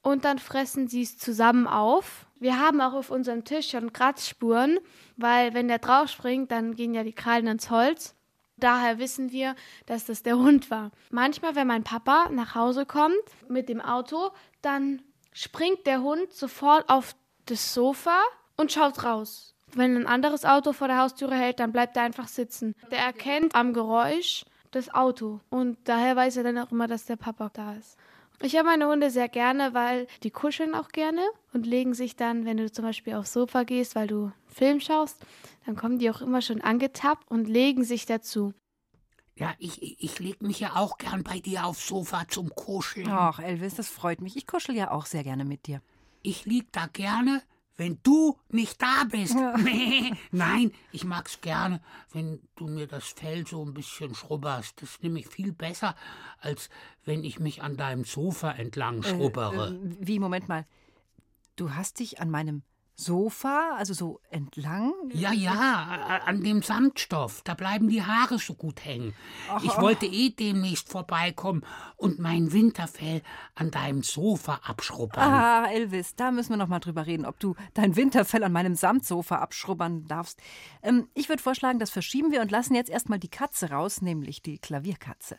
und 0.09 0.25
dann 0.25 0.38
fressen 0.38 0.88
sie 0.88 1.03
es 1.03 1.19
zusammen 1.19 1.67
auf. 1.67 2.27
Wir 2.41 2.59
haben 2.59 2.81
auch 2.81 2.95
auf 2.95 3.11
unserem 3.11 3.45
Tisch 3.45 3.71
schon 3.71 3.93
Kratzspuren, 3.93 4.79
weil 5.17 5.55
wenn 5.55 5.69
der 5.69 5.79
drauf 5.79 6.09
springt, 6.09 6.50
dann 6.50 6.75
gehen 6.75 6.95
ja 6.95 7.03
die 7.03 7.12
Krallen 7.12 7.47
ins 7.47 7.71
Holz. 7.71 8.15
Daher 8.57 8.99
wissen 8.99 9.31
wir, 9.31 9.55
dass 9.87 10.05
das 10.07 10.23
der 10.23 10.37
Hund 10.37 10.71
war. 10.71 10.91
Manchmal, 11.11 11.55
wenn 11.55 11.67
mein 11.67 11.85
Papa 11.85 12.29
nach 12.31 12.55
Hause 12.55 12.87
kommt 12.87 13.15
mit 13.49 13.69
dem 13.69 13.81
Auto, 13.81 14.31
dann 14.62 15.03
springt 15.33 15.87
der 15.87 16.03
Hund 16.03 16.33
sofort 16.33 16.88
auf 16.88 17.15
das 17.47 17.73
Sofa 17.73 18.21
und 18.57 18.73
schaut 18.73 19.05
raus. 19.05 19.55
Wenn 19.75 19.97
ein 19.97 20.07
anderes 20.07 20.45
Auto 20.45 20.73
vor 20.73 20.88
der 20.88 20.99
Haustüre 20.99 21.35
hält, 21.35 21.61
dann 21.61 21.73
bleibt 21.73 21.97
er 21.97 22.03
einfach 22.03 22.29
sitzen. 22.29 22.75
Der 22.91 22.99
erkennt 22.99 23.55
am 23.55 23.73
Geräusch 23.73 24.45
das 24.71 24.93
Auto 24.93 25.41
und 25.50 25.79
daher 25.85 26.17
weiß 26.17 26.38
er 26.38 26.45
dann 26.45 26.59
auch 26.59 26.73
immer, 26.73 26.87
dass 26.87 27.07
der 27.07 27.17
Papa 27.17 27.50
da 27.53 27.75
ist. 27.75 27.97
Ich 28.40 28.54
habe 28.54 28.66
meine 28.66 28.87
Hunde 28.87 29.11
sehr 29.11 29.28
gerne, 29.28 29.75
weil 29.75 30.07
die 30.23 30.30
kuscheln 30.30 30.75
auch 30.75 30.90
gerne 30.90 31.23
und 31.52 31.66
legen 31.66 31.92
sich 31.95 32.14
dann, 32.14 32.45
wenn 32.45 32.57
du 32.57 32.71
zum 32.71 32.85
Beispiel 32.85 33.14
aufs 33.14 33.33
Sofa 33.33 33.64
gehst, 33.64 33.97
weil 33.97 34.07
du 34.07 34.33
Film 34.47 34.80
schaust, 34.80 35.18
dann 35.66 35.75
kommen 35.75 35.99
die 35.99 36.09
auch 36.09 36.21
immer 36.21 36.40
schon 36.40 36.61
angetappt 36.61 37.28
und 37.30 37.49
legen 37.49 37.83
sich 37.83 38.07
dazu. 38.07 38.54
Ja, 39.35 39.54
ich, 39.59 40.02
ich 40.02 40.18
leg 40.18 40.40
mich 40.42 40.61
ja 40.61 40.76
auch 40.76 40.99
gern 40.99 41.23
bei 41.25 41.40
dir 41.40 41.64
aufs 41.64 41.87
Sofa 41.87 42.26
zum 42.28 42.50
Kuscheln. 42.50 43.09
Ach, 43.09 43.38
Elvis, 43.40 43.75
das 43.75 43.88
freut 43.88 44.21
mich. 44.21 44.37
Ich 44.37 44.47
kuschel 44.47 44.75
ja 44.75 44.90
auch 44.90 45.07
sehr 45.07 45.25
gerne 45.25 45.45
mit 45.45 45.66
dir. 45.66 45.80
Ich 46.23 46.45
lieg 46.45 46.73
da 46.73 46.87
gerne, 46.87 47.42
wenn 47.78 48.00
du 48.02 48.37
nicht 48.50 48.82
da 48.82 49.04
bist. 49.11 49.37
Nee, 49.64 50.12
nein, 50.32 50.73
ich 50.92 51.04
mag's 51.04 51.40
gerne, 51.40 51.80
wenn 52.12 52.40
du 52.56 52.66
mir 52.66 52.88
das 52.88 53.06
Fell 53.06 53.47
so 53.47 53.64
ein 53.64 53.73
bisschen 53.73 54.14
schrubberst. 54.14 54.82
Das 54.82 54.90
ist 54.90 55.02
nämlich 55.02 55.28
viel 55.28 55.52
besser, 55.52 55.94
als 56.40 56.68
wenn 57.04 57.25
ich 57.25 57.38
mich 57.38 57.62
an 57.62 57.76
deinem 57.76 58.04
Sofa 58.04 58.50
entlang 58.50 59.02
schrubbere. 59.02 59.68
Äh, 59.68 59.75
äh, 59.75 59.97
wie, 60.00 60.18
Moment 60.18 60.49
mal. 60.49 60.66
Du 61.56 61.75
hast 61.75 62.00
dich 62.00 62.20
an 62.20 62.30
meinem 62.30 62.62
Sofa, 63.00 63.76
also 63.76 63.95
so 63.95 64.21
entlang? 64.28 64.93
Ja, 65.12 65.33
ja, 65.33 66.21
an 66.25 66.43
dem 66.43 66.62
Samtstoff. 66.62 67.43
Da 67.45 67.55
bleiben 67.55 67.88
die 67.88 68.02
Haare 68.02 68.38
so 68.38 68.55
gut 68.55 68.85
hängen. 68.85 69.14
Ach, 69.49 69.62
ich 69.62 69.71
wollte 69.78 70.05
eh 70.05 70.31
demnächst 70.31 70.88
vorbeikommen 70.88 71.62
und 71.97 72.19
mein 72.19 72.52
Winterfell 72.52 73.23
an 73.55 73.71
deinem 73.71 74.02
Sofa 74.02 74.61
abschrubbern. 74.64 75.23
Ah, 75.23 75.71
Elvis, 75.71 76.17
da 76.17 76.33
müssen 76.33 76.50
wir 76.50 76.57
noch 76.57 76.67
mal 76.67 76.81
drüber 76.81 77.07
reden, 77.07 77.25
ob 77.25 77.38
du 77.38 77.55
dein 77.73 77.95
Winterfell 77.95 78.43
an 78.43 78.50
meinem 78.50 78.75
Samtsofa 78.75 79.37
abschrubbern 79.37 80.05
darfst. 80.07 80.40
Ähm, 80.83 81.07
ich 81.14 81.28
würde 81.28 81.43
vorschlagen, 81.43 81.78
das 81.78 81.90
verschieben 81.90 82.33
wir 82.33 82.40
und 82.40 82.50
lassen 82.50 82.75
jetzt 82.75 82.90
erstmal 82.90 83.21
die 83.21 83.31
Katze 83.31 83.71
raus, 83.71 84.02
nämlich 84.02 84.43
die 84.43 84.59
Klavierkatze. 84.59 85.37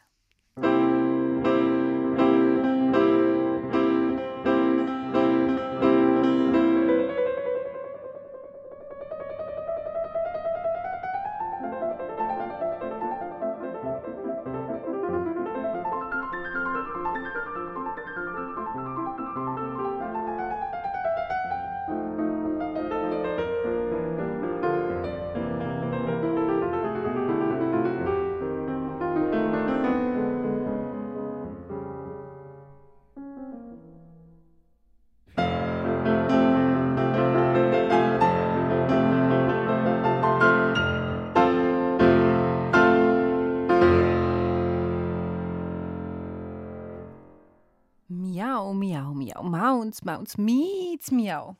Miau, 48.39 48.73
miau, 48.73 49.13
miau, 49.13 49.43
Maunz, 49.43 50.01
Maunz, 50.05 50.37
Mietz, 50.37 51.11
miau. 51.11 51.57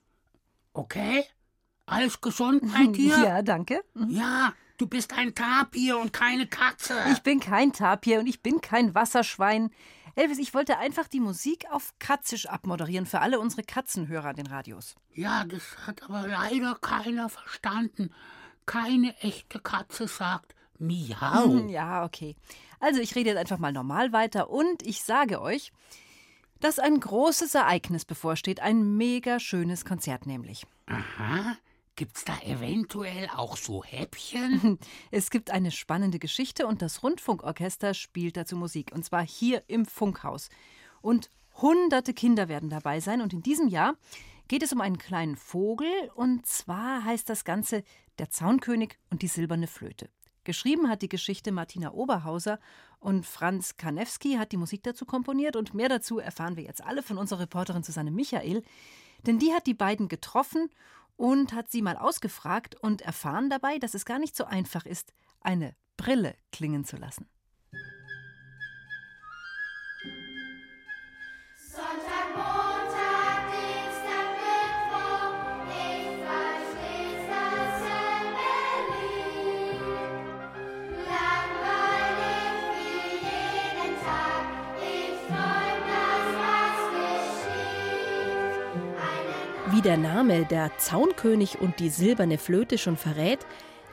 Okay? 0.72 1.26
Alles 1.86 2.22
gesund 2.22 2.62
bei 2.74 2.88
dir? 2.98 3.18
Ja, 3.18 3.42
danke. 3.42 3.84
Ja, 4.08 4.54
du 4.78 4.88
bist 4.88 5.12
ein 5.12 5.36
Tapir 5.36 5.98
und 6.00 6.14
keine 6.14 6.48
Katze. 6.48 6.98
Ich 7.12 7.22
bin 7.22 7.42
kein 7.42 7.74
Tapir 7.74 8.22
und 8.22 8.28
ich 8.28 8.42
bin 8.42 8.62
kein 8.62 8.96
Wasserschwein. 8.96 9.72
Elvis, 10.16 10.38
ich 10.40 10.54
wollte 10.54 10.78
einfach 10.78 11.10
die 11.10 11.20
Musik 11.20 11.66
auf 11.70 11.94
Katzisch 12.00 12.46
abmoderieren 12.46 13.06
für 13.06 13.20
alle 13.20 13.42
unsere 13.42 13.64
Katzenhörer 13.64 14.30
an 14.30 14.38
den 14.38 14.48
Radios. 14.48 14.96
Ja, 15.14 15.44
das 15.44 15.86
hat 15.86 16.04
aber 16.04 16.30
leider 16.30 16.76
keiner 16.76 17.28
verstanden. 17.28 18.10
Keine 18.66 19.18
echte 19.18 19.60
Katze 19.60 20.08
sagt 20.08 20.56
Miau. 20.78 21.68
Ja, 21.68 22.06
okay. 22.06 22.38
Also 22.80 23.02
ich 23.02 23.16
rede 23.16 23.32
jetzt 23.32 23.40
einfach 23.40 23.58
mal 23.58 23.74
normal 23.74 24.14
weiter 24.14 24.50
und 24.50 24.82
ich 24.88 25.04
sage 25.04 25.42
euch, 25.42 25.74
dass 26.60 26.80
ein 26.80 27.00
großes 27.00 27.56
Ereignis 27.56 28.06
bevorsteht, 28.06 28.60
ein 28.60 28.98
mega 28.98 29.40
schönes 29.40 29.86
Konzert 29.86 30.26
nämlich. 30.26 30.66
Aha. 30.88 31.58
Gibt's 31.96 32.24
da 32.24 32.40
eventuell 32.46 33.28
auch 33.36 33.58
so 33.58 33.84
Häppchen? 33.84 34.80
Es 35.12 35.30
gibt 35.30 35.52
eine 35.52 35.70
spannende 35.70 36.18
Geschichte 36.18 36.66
und 36.66 36.82
das 36.82 37.04
Rundfunkorchester 37.04 37.94
spielt 37.94 38.38
dazu 38.38 38.56
Musik. 38.56 38.92
Und 38.94 39.04
zwar 39.04 39.26
hier 39.26 39.64
im 39.68 39.86
Funkhaus. 39.86 40.48
Und 41.02 41.30
hunderte 41.62 42.14
Kinder 42.14 42.48
werden 42.48 42.70
dabei 42.70 43.02
sein. 43.02 43.20
Und 43.20 43.34
in 43.34 43.42
diesem 43.42 43.68
Jahr 43.68 43.96
geht 44.48 44.64
es 44.64 44.72
um 44.72 44.80
einen 44.80 44.98
kleinen 44.98 45.36
Vogel. 45.36 45.90
Und 46.16 46.46
zwar 46.46 47.04
heißt 47.04 47.30
das 47.30 47.44
Ganze 47.44 47.84
Der 48.18 48.30
Zaunkönig 48.30 48.98
und 49.10 49.22
die 49.22 49.28
silberne 49.28 49.68
Flöte. 49.68 50.10
Geschrieben 50.50 50.90
hat 50.90 51.04
die 51.04 51.10
Geschichte 51.10 51.52
Martina 51.52 51.92
Oberhauser 51.92 52.60
und 53.00 53.24
Franz 53.24 53.78
Kanewski 53.78 54.38
hat 54.38 54.52
die 54.52 54.58
Musik 54.58 54.82
dazu 54.82 55.06
komponiert. 55.06 55.56
Und 55.56 55.76
mehr 55.76 55.90
dazu 55.90 56.18
erfahren 56.18 56.58
wir 56.58 56.64
jetzt 56.64 56.84
alle 56.84 57.04
von 57.04 57.20
unserer 57.20 57.42
Reporterin 57.42 57.84
Susanne 57.84 58.10
Michael. 58.10 58.64
Denn 59.28 59.38
die 59.38 59.54
hat 59.54 59.68
die 59.68 59.76
beiden 59.76 60.08
getroffen 60.08 60.72
und 61.18 61.54
hat 61.54 61.70
sie 61.70 61.84
mal 61.84 61.98
ausgefragt 61.98 62.74
und 62.82 63.04
erfahren 63.04 63.52
dabei, 63.52 63.78
dass 63.78 63.94
es 63.94 64.06
gar 64.06 64.18
nicht 64.18 64.36
so 64.36 64.44
einfach 64.44 64.88
ist, 64.88 65.14
eine 65.40 65.76
Brille 65.98 66.34
klingen 66.52 66.84
zu 66.84 66.98
lassen. 66.98 67.28
Wie 89.80 89.84
der 89.84 89.96
Name 89.96 90.44
der 90.44 90.78
Zaunkönig 90.78 91.62
und 91.62 91.80
die 91.80 91.88
silberne 91.88 92.38
Flöte 92.38 92.78
schon 92.78 92.98
verrät, 92.98 93.40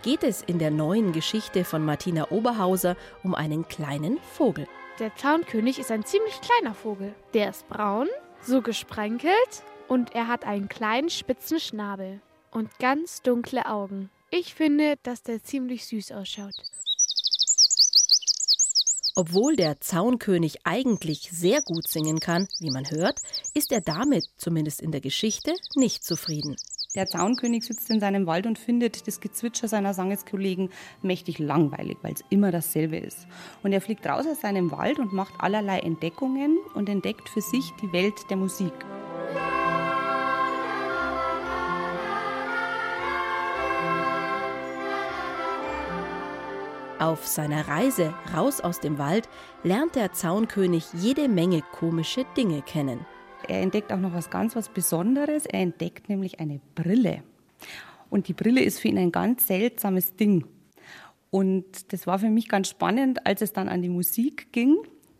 geht 0.02 0.24
es 0.24 0.42
in 0.42 0.58
der 0.58 0.72
neuen 0.72 1.12
Geschichte 1.12 1.64
von 1.64 1.84
Martina 1.84 2.32
Oberhauser 2.32 2.96
um 3.22 3.36
einen 3.36 3.68
kleinen 3.68 4.18
Vogel. 4.32 4.66
Der 4.98 5.14
Zaunkönig 5.14 5.78
ist 5.78 5.92
ein 5.92 6.04
ziemlich 6.04 6.40
kleiner 6.40 6.74
Vogel. 6.74 7.14
Der 7.34 7.50
ist 7.50 7.68
braun, 7.68 8.08
so 8.42 8.62
gesprenkelt 8.62 9.62
und 9.86 10.12
er 10.12 10.26
hat 10.26 10.44
einen 10.44 10.68
kleinen 10.68 11.08
spitzen 11.08 11.60
Schnabel 11.60 12.20
und 12.50 12.80
ganz 12.80 13.22
dunkle 13.22 13.66
Augen. 13.66 14.10
Ich 14.30 14.56
finde, 14.56 14.96
dass 15.04 15.22
der 15.22 15.44
ziemlich 15.44 15.86
süß 15.86 16.10
ausschaut. 16.10 16.54
Obwohl 19.18 19.56
der 19.56 19.80
Zaunkönig 19.80 20.66
eigentlich 20.66 21.30
sehr 21.32 21.62
gut 21.62 21.88
singen 21.88 22.20
kann, 22.20 22.48
wie 22.60 22.70
man 22.70 22.90
hört, 22.90 23.18
ist 23.54 23.72
er 23.72 23.80
damit, 23.80 24.26
zumindest 24.36 24.82
in 24.82 24.92
der 24.92 25.00
Geschichte, 25.00 25.54
nicht 25.74 26.04
zufrieden. 26.04 26.54
Der 26.94 27.06
Zaunkönig 27.06 27.64
sitzt 27.64 27.88
in 27.88 27.98
seinem 27.98 28.26
Wald 28.26 28.46
und 28.46 28.58
findet 28.58 29.06
das 29.06 29.20
Gezwitscher 29.20 29.68
seiner 29.68 29.94
Sangeskollegen 29.94 30.68
mächtig 31.00 31.38
langweilig, 31.38 31.96
weil 32.02 32.12
es 32.12 32.24
immer 32.28 32.52
dasselbe 32.52 32.98
ist. 32.98 33.26
Und 33.62 33.72
er 33.72 33.80
fliegt 33.80 34.06
raus 34.06 34.26
aus 34.30 34.42
seinem 34.42 34.70
Wald 34.70 34.98
und 34.98 35.14
macht 35.14 35.32
allerlei 35.38 35.78
Entdeckungen 35.78 36.58
und 36.74 36.90
entdeckt 36.90 37.30
für 37.30 37.40
sich 37.40 37.72
die 37.80 37.92
Welt 37.94 38.16
der 38.28 38.36
Musik. 38.36 38.74
Auf 46.98 47.26
seiner 47.26 47.68
Reise 47.68 48.14
raus 48.34 48.62
aus 48.62 48.80
dem 48.80 48.96
Wald 48.96 49.28
lernt 49.62 49.96
der 49.96 50.12
Zaunkönig 50.12 50.86
jede 50.94 51.28
Menge 51.28 51.60
komische 51.60 52.24
Dinge 52.38 52.62
kennen. 52.62 53.04
Er 53.46 53.60
entdeckt 53.60 53.92
auch 53.92 53.98
noch 53.98 54.14
was 54.14 54.30
ganz 54.30 54.56
was 54.56 54.70
Besonderes. 54.70 55.44
Er 55.44 55.60
entdeckt 55.60 56.08
nämlich 56.08 56.40
eine 56.40 56.58
Brille. 56.74 57.22
Und 58.08 58.28
die 58.28 58.32
Brille 58.32 58.62
ist 58.62 58.80
für 58.80 58.88
ihn 58.88 58.96
ein 58.96 59.12
ganz 59.12 59.46
seltsames 59.46 60.16
Ding. 60.16 60.46
Und 61.28 61.92
das 61.92 62.06
war 62.06 62.18
für 62.18 62.30
mich 62.30 62.48
ganz 62.48 62.70
spannend, 62.70 63.26
als 63.26 63.42
es 63.42 63.52
dann 63.52 63.68
an 63.68 63.82
die 63.82 63.90
Musik 63.90 64.50
ging, 64.52 64.76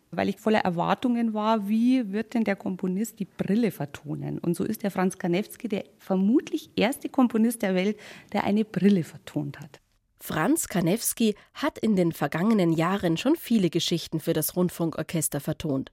weil 0.09 0.29
ich 0.29 0.37
voller 0.37 0.61
Erwartungen 0.61 1.35
war, 1.35 1.69
wie 1.69 2.11
wird 2.11 2.33
denn 2.33 2.43
der 2.43 2.55
Komponist 2.55 3.19
die 3.19 3.25
Brille 3.25 3.69
vertonen? 3.69 4.39
Und 4.39 4.55
so 4.55 4.63
ist 4.63 4.81
der 4.81 4.89
Franz 4.89 5.19
Kanewski 5.19 5.67
der 5.67 5.83
vermutlich 5.99 6.71
erste 6.75 7.07
Komponist 7.07 7.61
der 7.61 7.75
Welt, 7.75 7.99
der 8.33 8.45
eine 8.45 8.65
Brille 8.65 9.03
vertont 9.03 9.59
hat. 9.59 9.79
Franz 10.19 10.67
Kanewski 10.67 11.35
hat 11.53 11.77
in 11.77 11.95
den 11.95 12.11
vergangenen 12.11 12.73
Jahren 12.73 13.17
schon 13.17 13.35
viele 13.35 13.69
Geschichten 13.69 14.19
für 14.19 14.33
das 14.33 14.55
Rundfunkorchester 14.55 15.39
vertont. 15.39 15.91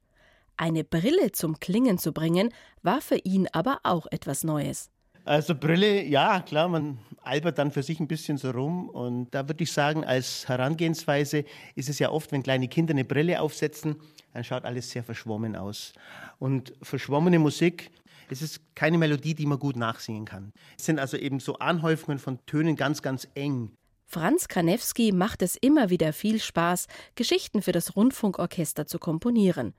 Eine 0.56 0.84
Brille 0.84 1.32
zum 1.32 1.60
Klingen 1.60 1.98
zu 1.98 2.12
bringen, 2.12 2.50
war 2.82 3.00
für 3.00 3.18
ihn 3.18 3.48
aber 3.52 3.80
auch 3.82 4.06
etwas 4.10 4.44
Neues. 4.44 4.90
Also 5.24 5.54
Brille, 5.54 6.04
ja, 6.04 6.40
klar, 6.40 6.68
man 6.68 6.98
albert 7.22 7.58
dann 7.58 7.70
für 7.70 7.82
sich 7.82 7.98
ein 7.98 8.06
bisschen 8.06 8.36
so 8.36 8.50
rum. 8.50 8.88
Und 8.90 9.34
da 9.34 9.48
würde 9.48 9.64
ich 9.64 9.72
sagen, 9.72 10.04
als 10.04 10.46
Herangehensweise 10.48 11.44
ist 11.74 11.88
es 11.88 11.98
ja 11.98 12.10
oft, 12.10 12.30
wenn 12.32 12.42
kleine 12.42 12.68
Kinder 12.68 12.92
eine 12.92 13.04
Brille 13.04 13.40
aufsetzen, 13.40 13.96
dann 14.32 14.44
schaut 14.44 14.64
alles 14.64 14.90
sehr 14.90 15.02
verschwommen 15.02 15.56
aus. 15.56 15.94
Und 16.38 16.74
verschwommene 16.82 17.38
Musik, 17.38 17.90
es 18.28 18.42
ist 18.42 18.60
keine 18.74 18.98
Melodie, 18.98 19.34
die 19.34 19.46
man 19.46 19.58
gut 19.58 19.76
nachsingen 19.76 20.24
kann. 20.24 20.52
Es 20.78 20.86
sind 20.86 20.98
also 20.98 21.16
eben 21.16 21.40
so 21.40 21.58
Anhäufungen 21.58 22.18
von 22.18 22.38
Tönen 22.46 22.76
ganz, 22.76 23.00
ganz 23.00 23.26
eng. 23.34 23.70
Franz 24.14 24.46
Kanewski 24.46 25.10
macht 25.10 25.42
es 25.42 25.56
immer 25.56 25.90
wieder 25.90 26.12
viel 26.12 26.40
Spaß, 26.40 26.86
Geschichten 27.16 27.62
für 27.62 27.72
das 27.72 27.96
Rundfunkorchester 27.96 28.86
zu 28.86 29.00
komponieren. 29.00 29.74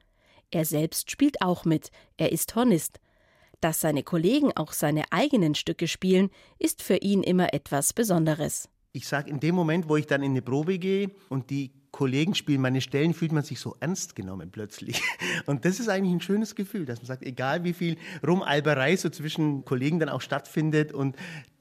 Er 0.51 0.65
selbst 0.65 1.09
spielt 1.09 1.41
auch 1.41 1.63
mit, 1.63 1.89
er 2.17 2.33
ist 2.33 2.53
Hornist. 2.53 2.99
Dass 3.61 3.79
seine 3.79 4.03
Kollegen 4.03 4.51
auch 4.57 4.73
seine 4.73 5.03
eigenen 5.13 5.55
Stücke 5.55 5.87
spielen, 5.87 6.31
ist 6.59 6.83
für 6.83 6.97
ihn 6.97 7.23
immer 7.23 7.53
etwas 7.53 7.93
Besonderes. 7.93 8.67
Ich 8.91 9.07
sage, 9.07 9.29
in 9.29 9.39
dem 9.39 9.55
Moment, 9.55 9.87
wo 9.87 9.95
ich 9.95 10.05
dann 10.05 10.21
in 10.21 10.31
eine 10.31 10.41
Probe 10.41 10.79
gehe 10.79 11.11
und 11.29 11.49
die 11.49 11.71
Kollegen 11.91 12.35
spielen 12.35 12.59
meine 12.59 12.81
Stellen, 12.81 13.13
fühlt 13.13 13.31
man 13.31 13.43
sich 13.45 13.61
so 13.61 13.77
ernst 13.79 14.17
genommen 14.17 14.51
plötzlich. 14.51 15.01
Und 15.45 15.63
das 15.63 15.79
ist 15.79 15.87
eigentlich 15.87 16.11
ein 16.11 16.19
schönes 16.19 16.53
Gefühl, 16.53 16.85
dass 16.85 16.99
man 16.99 17.05
sagt, 17.05 17.23
egal 17.23 17.63
wie 17.63 17.71
viel 17.71 17.95
Rumalberei 18.27 18.97
so 18.97 19.07
zwischen 19.07 19.63
Kollegen 19.63 19.99
dann 19.99 20.09
auch 20.09 20.19
stattfindet 20.19 20.91
und 20.91 21.15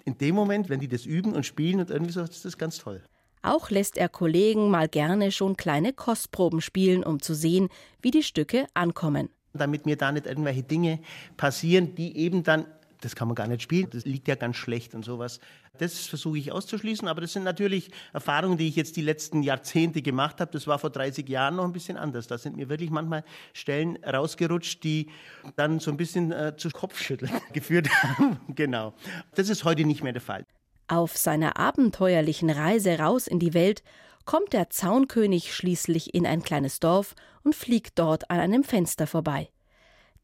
in 0.04 0.18
dem 0.18 0.34
Moment, 0.34 0.68
wenn 0.68 0.80
die 0.80 0.88
das 0.88 1.06
üben 1.06 1.32
und 1.34 1.44
spielen 1.44 1.80
und 1.80 1.90
irgendwie 1.90 2.12
so, 2.12 2.20
das 2.20 2.44
ist 2.44 2.58
ganz 2.58 2.78
toll. 2.78 3.02
Auch 3.42 3.70
lässt 3.70 3.98
er 3.98 4.08
Kollegen 4.08 4.70
mal 4.70 4.88
gerne 4.88 5.30
schon 5.30 5.56
kleine 5.56 5.92
Kostproben 5.92 6.60
spielen, 6.60 7.04
um 7.04 7.20
zu 7.20 7.34
sehen, 7.34 7.68
wie 8.00 8.10
die 8.10 8.22
Stücke 8.22 8.66
ankommen. 8.72 9.28
Damit 9.52 9.86
mir 9.86 9.96
da 9.96 10.12
nicht 10.12 10.26
irgendwelche 10.26 10.62
Dinge 10.62 10.98
passieren, 11.36 11.94
die 11.94 12.16
eben 12.16 12.42
dann, 12.42 12.64
das 13.02 13.14
kann 13.14 13.28
man 13.28 13.34
gar 13.34 13.46
nicht 13.46 13.62
spielen, 13.62 13.88
das 13.90 14.06
liegt 14.06 14.28
ja 14.28 14.34
ganz 14.34 14.56
schlecht 14.56 14.94
und 14.94 15.04
sowas. 15.04 15.40
Das 15.78 16.06
versuche 16.06 16.38
ich 16.38 16.52
auszuschließen, 16.52 17.08
aber 17.08 17.20
das 17.20 17.32
sind 17.32 17.42
natürlich 17.42 17.90
Erfahrungen, 18.12 18.56
die 18.56 18.68
ich 18.68 18.76
jetzt 18.76 18.96
die 18.96 19.02
letzten 19.02 19.42
Jahrzehnte 19.42 20.02
gemacht 20.02 20.40
habe. 20.40 20.52
Das 20.52 20.66
war 20.66 20.78
vor 20.78 20.90
30 20.90 21.28
Jahren 21.28 21.56
noch 21.56 21.64
ein 21.64 21.72
bisschen 21.72 21.96
anders. 21.96 22.28
Da 22.28 22.38
sind 22.38 22.56
mir 22.56 22.68
wirklich 22.68 22.90
manchmal 22.90 23.24
Stellen 23.52 23.96
rausgerutscht, 24.04 24.84
die 24.84 25.10
dann 25.56 25.80
so 25.80 25.90
ein 25.90 25.96
bisschen 25.96 26.30
äh, 26.30 26.56
zu 26.56 26.70
Kopfschütteln 26.70 27.32
geführt 27.52 27.88
haben. 27.90 28.38
genau. 28.54 28.94
Das 29.34 29.48
ist 29.48 29.64
heute 29.64 29.84
nicht 29.84 30.02
mehr 30.02 30.12
der 30.12 30.22
Fall. 30.22 30.46
Auf 30.86 31.16
seiner 31.16 31.56
abenteuerlichen 31.58 32.50
Reise 32.50 32.98
raus 32.98 33.26
in 33.26 33.38
die 33.38 33.54
Welt 33.54 33.82
kommt 34.26 34.52
der 34.52 34.70
Zaunkönig 34.70 35.54
schließlich 35.54 36.14
in 36.14 36.26
ein 36.26 36.42
kleines 36.42 36.78
Dorf 36.78 37.14
und 37.42 37.54
fliegt 37.54 37.98
dort 37.98 38.30
an 38.30 38.38
einem 38.38 38.64
Fenster 38.64 39.06
vorbei. 39.06 39.48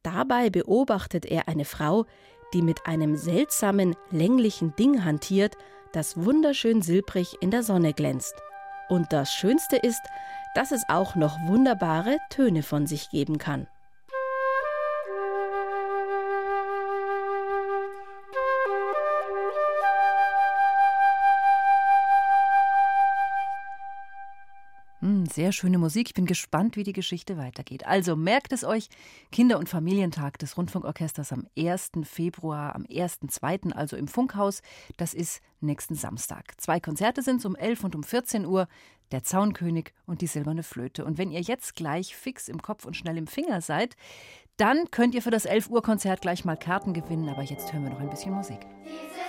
Dabei 0.02 0.48
beobachtet 0.48 1.26
er 1.26 1.48
eine 1.48 1.64
Frau, 1.64 2.06
die 2.52 2.62
mit 2.62 2.86
einem 2.86 3.16
seltsamen, 3.16 3.94
länglichen 4.10 4.74
Ding 4.76 5.04
hantiert, 5.04 5.56
das 5.92 6.16
wunderschön 6.16 6.82
silbrig 6.82 7.36
in 7.40 7.50
der 7.50 7.62
Sonne 7.62 7.92
glänzt. 7.92 8.34
Und 8.88 9.12
das 9.12 9.32
Schönste 9.32 9.76
ist, 9.76 10.02
dass 10.54 10.72
es 10.72 10.82
auch 10.88 11.14
noch 11.14 11.36
wunderbare 11.46 12.18
Töne 12.30 12.62
von 12.62 12.86
sich 12.86 13.10
geben 13.10 13.38
kann. 13.38 13.66
Sehr 25.30 25.52
schöne 25.52 25.78
Musik. 25.78 26.08
Ich 26.08 26.14
bin 26.14 26.26
gespannt, 26.26 26.76
wie 26.76 26.84
die 26.84 26.92
Geschichte 26.92 27.38
weitergeht. 27.38 27.86
Also 27.86 28.16
merkt 28.16 28.52
es 28.52 28.64
euch, 28.64 28.88
Kinder- 29.32 29.58
und 29.58 29.68
Familientag 29.68 30.38
des 30.38 30.56
Rundfunkorchesters 30.56 31.32
am 31.32 31.46
1. 31.58 31.92
Februar, 32.02 32.74
am 32.74 32.84
1.2., 32.84 33.72
also 33.72 33.96
im 33.96 34.08
Funkhaus. 34.08 34.60
Das 34.98 35.14
ist 35.14 35.40
nächsten 35.60 35.94
Samstag. 35.94 36.60
Zwei 36.60 36.80
Konzerte 36.80 37.22
sind 37.22 37.36
es 37.36 37.46
um 37.46 37.56
11 37.56 37.84
und 37.84 37.94
um 37.94 38.02
14 38.02 38.44
Uhr. 38.44 38.68
Der 39.10 39.24
Zaunkönig 39.24 39.92
und 40.06 40.20
die 40.20 40.28
silberne 40.28 40.62
Flöte. 40.62 41.04
Und 41.04 41.18
wenn 41.18 41.32
ihr 41.32 41.40
jetzt 41.40 41.74
gleich 41.74 42.14
fix 42.14 42.46
im 42.46 42.62
Kopf 42.62 42.84
und 42.84 42.96
schnell 42.96 43.16
im 43.16 43.26
Finger 43.26 43.60
seid, 43.60 43.96
dann 44.56 44.90
könnt 44.90 45.14
ihr 45.14 45.22
für 45.22 45.30
das 45.30 45.46
11 45.46 45.70
Uhr 45.70 45.82
Konzert 45.82 46.20
gleich 46.20 46.44
mal 46.44 46.56
Karten 46.56 46.92
gewinnen. 46.92 47.28
Aber 47.28 47.42
jetzt 47.42 47.72
hören 47.72 47.84
wir 47.84 47.90
noch 47.90 48.00
ein 48.00 48.10
bisschen 48.10 48.34
Musik. 48.34 48.60
Dieses 48.84 49.19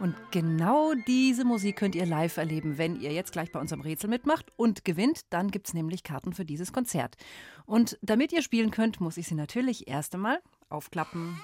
Und 0.00 0.14
genau 0.30 0.94
diese 1.06 1.44
Musik 1.44 1.76
könnt 1.76 1.96
ihr 1.96 2.06
live 2.06 2.36
erleben, 2.36 2.78
wenn 2.78 3.00
ihr 3.00 3.12
jetzt 3.12 3.32
gleich 3.32 3.50
bei 3.50 3.58
unserem 3.58 3.80
Rätsel 3.80 4.08
mitmacht 4.08 4.46
und 4.56 4.84
gewinnt. 4.84 5.22
Dann 5.30 5.50
gibt 5.50 5.66
es 5.68 5.74
nämlich 5.74 6.04
Karten 6.04 6.32
für 6.32 6.44
dieses 6.44 6.72
Konzert. 6.72 7.16
Und 7.66 7.98
damit 8.00 8.32
ihr 8.32 8.42
spielen 8.42 8.70
könnt, 8.70 9.00
muss 9.00 9.16
ich 9.16 9.26
sie 9.26 9.34
natürlich 9.34 9.88
erst 9.88 10.14
einmal 10.14 10.40
aufklappen. 10.68 11.40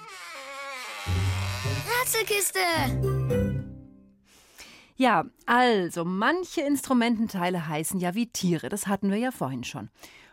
Rätselkiste! 2.01 3.65
Ja, 4.97 5.25
also 5.47 6.05
manche 6.05 6.61
Instrumententeile 6.61 7.67
heißen 7.67 7.99
ja 7.99 8.15
wie 8.15 8.29
Tiere, 8.29 8.69
das 8.69 8.87
hatten 8.87 9.11
wir 9.11 9.19
ja 9.19 9.33
vorhin 9.33 9.65
schon. 9.65 9.91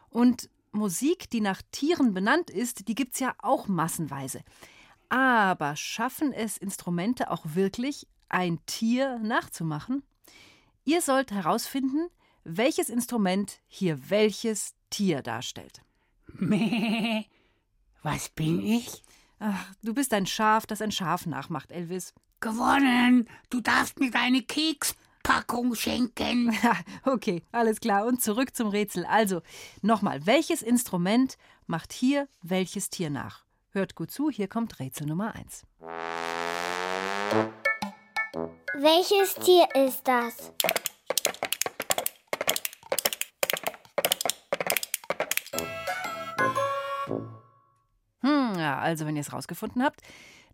Und 0.09 0.49
Musik, 0.71 1.29
die 1.31 1.41
nach 1.41 1.61
Tieren 1.71 2.13
benannt 2.13 2.51
ist, 2.51 2.87
die 2.87 2.95
gibt 2.95 3.15
es 3.15 3.19
ja 3.19 3.33
auch 3.39 3.67
massenweise. 3.67 4.41
Aber 5.11 5.75
schaffen 5.75 6.31
es 6.31 6.55
Instrumente 6.55 7.31
auch 7.31 7.43
wirklich, 7.43 8.07
ein 8.29 8.65
Tier 8.65 9.19
nachzumachen? 9.19 10.03
Ihr 10.85 11.01
sollt 11.01 11.31
herausfinden, 11.31 12.07
welches 12.45 12.89
Instrument 12.89 13.59
hier 13.67 14.09
welches 14.09 14.73
Tier 14.89 15.21
darstellt. 15.21 15.81
Meh. 16.27 17.25
Was 18.03 18.29
bin 18.29 18.65
ich? 18.65 19.03
Ach, 19.39 19.65
du 19.83 19.93
bist 19.93 20.13
ein 20.13 20.25
Schaf, 20.25 20.65
das 20.65 20.81
ein 20.81 20.93
Schaf 20.93 21.25
nachmacht, 21.25 21.73
Elvis. 21.73 22.13
Gewonnen. 22.39 23.27
Du 23.49 23.59
darfst 23.59 23.99
mir 23.99 24.11
deine 24.11 24.41
Kekspackung 24.41 25.75
schenken. 25.75 26.57
Okay, 27.03 27.43
alles 27.51 27.81
klar. 27.81 28.05
Und 28.05 28.21
zurück 28.21 28.55
zum 28.55 28.69
Rätsel. 28.69 29.05
Also, 29.05 29.41
nochmal, 29.81 30.25
welches 30.25 30.61
Instrument 30.61 31.37
macht 31.67 31.91
hier 31.91 32.29
welches 32.41 32.89
Tier 32.89 33.09
nach? 33.09 33.43
Hört 33.71 33.95
gut 33.95 34.11
zu, 34.11 34.29
hier 34.29 34.47
kommt 34.47 34.79
Rätsel 34.79 35.07
Nummer 35.07 35.33
1. 35.35 35.65
Welches 38.73 39.35
Tier 39.35 39.67
ist 39.75 40.07
das? 40.07 40.51
also 48.81 49.05
wenn 49.05 49.15
ihr 49.15 49.21
es 49.21 49.31
rausgefunden 49.31 49.83
habt, 49.83 50.01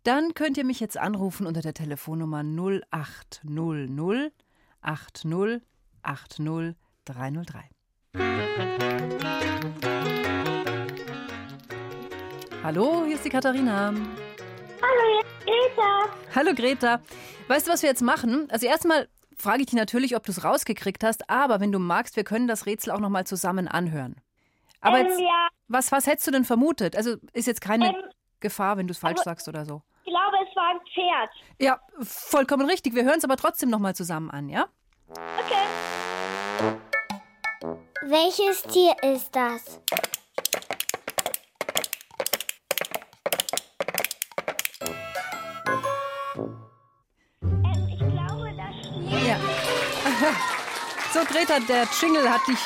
dann 0.03 0.35
könnt 0.35 0.57
ihr 0.57 0.65
mich 0.65 0.79
jetzt 0.79 0.97
anrufen 0.97 1.47
unter 1.47 1.61
der 1.61 1.73
Telefonnummer 1.73 2.43
0800 2.43 4.31
80 4.81 5.61
80 6.03 6.75
303. 7.05 7.69
Hallo, 12.63 13.03
hier 13.05 13.15
ist 13.15 13.25
die 13.25 13.29
Katharina. 13.29 13.93
Hallo, 14.81 15.21
Greta. 15.45 16.05
Hallo 16.35 16.53
Greta. 16.53 17.01
Weißt 17.47 17.67
du, 17.67 17.71
was 17.71 17.81
wir 17.81 17.89
jetzt 17.89 18.01
machen? 18.01 18.47
Also 18.51 18.67
erstmal 18.67 19.07
frage 19.37 19.61
ich 19.61 19.67
dich 19.67 19.75
natürlich, 19.75 20.15
ob 20.15 20.23
du 20.25 20.31
es 20.31 20.43
rausgekriegt 20.43 21.03
hast, 21.03 21.29
aber 21.29 21.59
wenn 21.59 21.71
du 21.71 21.79
magst, 21.79 22.15
wir 22.15 22.23
können 22.23 22.47
das 22.47 22.65
Rätsel 22.65 22.91
auch 22.91 22.99
noch 22.99 23.09
mal 23.09 23.25
zusammen 23.25 23.67
anhören. 23.67 24.15
Aber 24.81 24.99
Ähm, 24.99 25.07
jetzt, 25.07 25.19
ja. 25.19 25.47
was, 25.67 25.91
was 25.91 26.07
hättest 26.07 26.27
du 26.27 26.31
denn 26.31 26.45
vermutet? 26.45 26.95
Also 26.95 27.15
ist 27.33 27.47
jetzt 27.47 27.61
keine 27.61 27.89
Ähm, 27.89 27.95
Gefahr, 28.39 28.77
wenn 28.77 28.87
du 28.87 28.91
es 28.91 28.97
falsch 28.99 29.17
aber- 29.19 29.23
sagst 29.23 29.47
oder 29.47 29.65
so. 29.65 29.81
Ich 30.03 30.11
glaube, 30.13 30.37
es 30.49 30.55
war 30.55 30.69
ein 30.69 30.79
Pferd. 30.93 31.29
Ja, 31.59 31.79
vollkommen 32.01 32.65
richtig. 32.69 32.95
Wir 32.95 33.03
hören 33.03 33.17
es 33.17 33.23
aber 33.25 33.35
trotzdem 33.37 33.69
noch 33.69 33.79
mal 33.79 33.93
zusammen 33.95 34.31
an, 34.31 34.47
ja? 34.49 34.67
Okay. 35.09 36.77
Welches 38.03 38.61
Tier 38.63 38.95
ist 39.03 39.35
das? 39.35 39.81
So, 51.17 51.23
Greta, 51.23 51.59
der 51.61 51.87
Jingle 51.99 52.29
hat 52.31 52.47
dich 52.47 52.59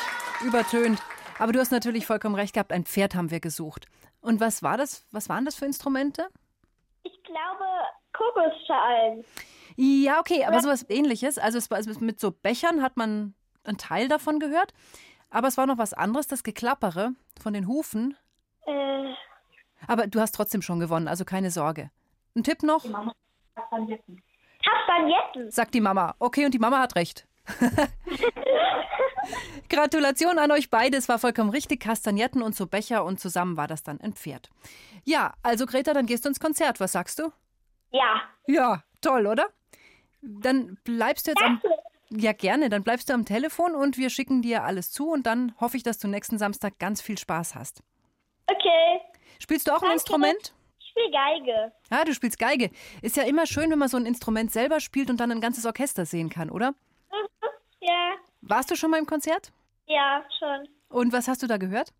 übertönt. 0.46 1.02
Aber 1.40 1.54
du 1.54 1.60
hast 1.60 1.72
natürlich 1.72 2.06
vollkommen 2.06 2.36
recht 2.36 2.54
gehabt. 2.54 2.74
Ein 2.74 2.84
Pferd 2.84 3.16
haben 3.16 3.32
wir 3.32 3.40
gesucht. 3.40 3.86
Und 4.20 4.42
was 4.42 4.62
war 4.62 4.76
das? 4.76 5.06
Was 5.12 5.30
waren 5.30 5.46
das 5.46 5.56
für 5.56 5.64
Instrumente? 5.64 6.28
Ich 7.04 7.24
glaube, 7.24 7.64
Kokosschalen. 8.12 9.24
Ja, 9.78 10.20
okay, 10.20 10.44
aber 10.44 10.60
sowas 10.60 10.86
ähnliches. 10.90 11.38
Also 11.38 11.60
es 11.60 11.72
war 11.72 11.80
mit 12.02 12.20
so 12.20 12.32
Bechern 12.32 12.82
hat 12.82 12.98
man 12.98 13.36
einen 13.64 13.78
Teil 13.78 14.10
davon 14.10 14.38
gehört. 14.38 14.74
Aber 15.30 15.48
es 15.48 15.56
war 15.56 15.66
noch 15.66 15.78
was 15.78 15.94
anderes, 15.94 16.28
das 16.28 16.44
Geklappere 16.44 17.14
von 17.42 17.54
den 17.54 17.68
Hufen. 17.68 18.18
Äh, 18.66 19.14
Aber 19.88 20.08
du 20.08 20.20
hast 20.20 20.36
trotzdem 20.36 20.62
schon 20.62 20.82
gewonnen, 20.82 21.08
also 21.08 21.24
keine 21.24 21.52
Sorge. 21.52 21.90
Ein 22.36 22.44
Tipp 22.44 22.64
noch? 22.64 22.84
Kastagnetten. 22.84 24.22
Sagt 25.52 25.74
die 25.74 25.80
Mama. 25.80 26.16
Okay, 26.20 26.44
und 26.44 26.54
die 26.54 26.60
Mama 26.60 26.80
hat 26.80 26.98
recht. 26.98 27.30
Gratulation 29.70 30.40
an 30.40 30.52
euch 30.52 30.70
beide. 30.70 30.98
Es 30.98 31.10
war 31.10 31.20
vollkommen 31.20 31.50
richtig. 31.50 31.80
Kastagnetten 31.80 32.42
und 32.42 32.56
so 32.56 32.68
Becher 32.68 33.06
und 33.06 33.20
zusammen 33.20 33.58
war 33.58 33.68
das 33.68 33.84
dann 33.84 34.00
ein 34.02 34.14
Pferd. 34.14 34.50
Ja, 35.04 35.34
also 35.44 35.66
Greta, 35.66 35.94
dann 35.94 36.06
gehst 36.06 36.26
du 36.26 36.30
ins 36.30 36.40
Konzert. 36.40 36.80
Was 36.80 36.92
sagst 36.92 37.20
du? 37.20 37.32
Ja. 37.92 38.22
Ja, 38.48 38.84
toll, 39.02 39.28
oder? 39.28 39.48
Dann 40.22 40.78
bleibst 40.84 41.28
du 41.28 41.32
jetzt 41.32 41.42
am. 41.42 41.62
Ja, 42.10 42.34
gerne. 42.34 42.70
Dann 42.70 42.84
bleibst 42.84 43.10
du 43.10 43.14
am 43.14 43.26
Telefon 43.26 43.74
und 43.74 43.98
wir 43.98 44.10
schicken 44.10 44.42
dir 44.42 44.64
alles 44.64 44.92
zu 44.92 45.10
und 45.10 45.26
dann 45.26 45.54
hoffe 45.60 45.78
ich, 45.78 45.84
dass 45.84 45.98
du 45.98 46.08
nächsten 46.08 46.38
Samstag 46.38 46.78
ganz 46.78 47.02
viel 47.02 47.18
Spaß 47.18 47.56
hast. 47.56 47.82
Okay. 48.48 49.02
Spielst 49.40 49.68
du 49.68 49.74
auch 49.74 49.82
ein 49.82 49.94
Instrument? 49.94 50.54
Ich 50.80 50.90
spiele 50.90 51.12
Geige. 51.12 51.72
Ja, 51.90 52.04
du 52.04 52.14
spielst 52.14 52.38
Geige. 52.38 52.70
Ist 53.02 53.16
ja 53.16 53.24
immer 53.24 53.48
schön, 53.48 53.72
wenn 53.72 53.80
man 53.80 53.88
so 53.88 53.96
ein 53.96 54.06
Instrument 54.06 54.52
selber 54.52 54.82
spielt 54.82 55.10
und 55.10 55.22
dann 55.22 55.32
ein 55.32 55.40
ganzes 55.40 55.66
Orchester 55.66 56.06
sehen 56.06 56.30
kann, 56.30 56.50
oder? 56.50 56.74
Ja. 57.82 58.13
Warst 58.41 58.72
du 58.72 58.76
schon 58.76 58.89
mal 58.91 58.98
im 59.00 59.06
Konzert? 59.06 59.52
Ja, 59.88 60.24
schon. 60.39 60.67
Und 60.89 61.12
was 61.13 61.28
hast 61.28 61.44
du 61.44 61.48
da 61.48 61.58
gehört? 61.58 61.91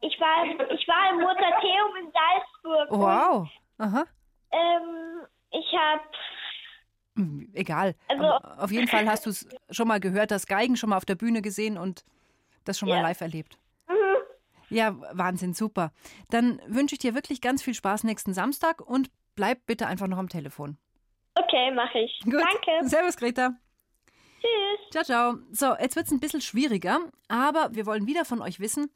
Ich 0.00 0.18
war, 0.20 0.44
ich 0.46 0.88
war 0.88 1.10
im 1.10 1.20
Mozarteum 1.20 1.96
in 2.00 2.12
Salzburg. 2.12 2.90
Wow. 2.90 3.48
Aha. 3.78 4.04
Ähm, 4.52 5.26
ich 5.50 5.72
habe 5.78 6.02
Hm, 7.16 7.48
Egal. 7.54 7.94
Also- 8.08 8.24
Aber 8.24 8.62
auf 8.64 8.72
jeden 8.72 8.88
Fall 8.88 9.06
hast 9.08 9.24
du 9.26 9.30
es 9.30 9.48
schon 9.70 9.86
mal 9.86 10.00
gehört, 10.00 10.30
das 10.32 10.46
Geigen 10.48 10.76
schon 10.76 10.90
mal 10.90 10.96
auf 10.96 11.04
der 11.04 11.14
Bühne 11.14 11.42
gesehen 11.42 11.78
und 11.78 12.04
das 12.64 12.76
schon 12.78 12.88
mal 12.88 12.96
Ja. 12.96 13.02
live 13.02 13.20
erlebt. 13.20 13.56
Mhm. 13.88 13.94
Ja, 14.68 14.96
Wahnsinn, 15.12 15.54
super. 15.54 15.92
Dann 16.30 16.60
wünsche 16.66 16.96
ich 16.96 16.98
dir 16.98 17.14
wirklich 17.14 17.40
ganz 17.40 17.62
viel 17.62 17.74
Spaß 17.74 18.02
nächsten 18.02 18.34
Samstag 18.34 18.80
und 18.80 19.10
bleib 19.36 19.64
bitte 19.66 19.86
einfach 19.86 20.08
noch 20.08 20.18
am 20.18 20.28
Telefon. 20.28 20.76
Okay, 21.36 21.70
mache 21.70 22.00
ich. 22.00 22.20
Gut. 22.24 22.34
Danke. 22.34 22.88
Servus, 22.88 23.16
Greta. 23.16 23.50
Tschüss. 24.44 24.90
Ciao, 24.90 25.04
ciao. 25.04 25.38
So, 25.52 25.74
jetzt 25.80 25.96
wird 25.96 26.06
es 26.06 26.12
ein 26.12 26.20
bisschen 26.20 26.42
schwieriger, 26.42 27.00
aber 27.28 27.70
wir 27.72 27.86
wollen 27.86 28.06
wieder 28.06 28.26
von 28.26 28.42
euch 28.42 28.60
wissen, 28.60 28.90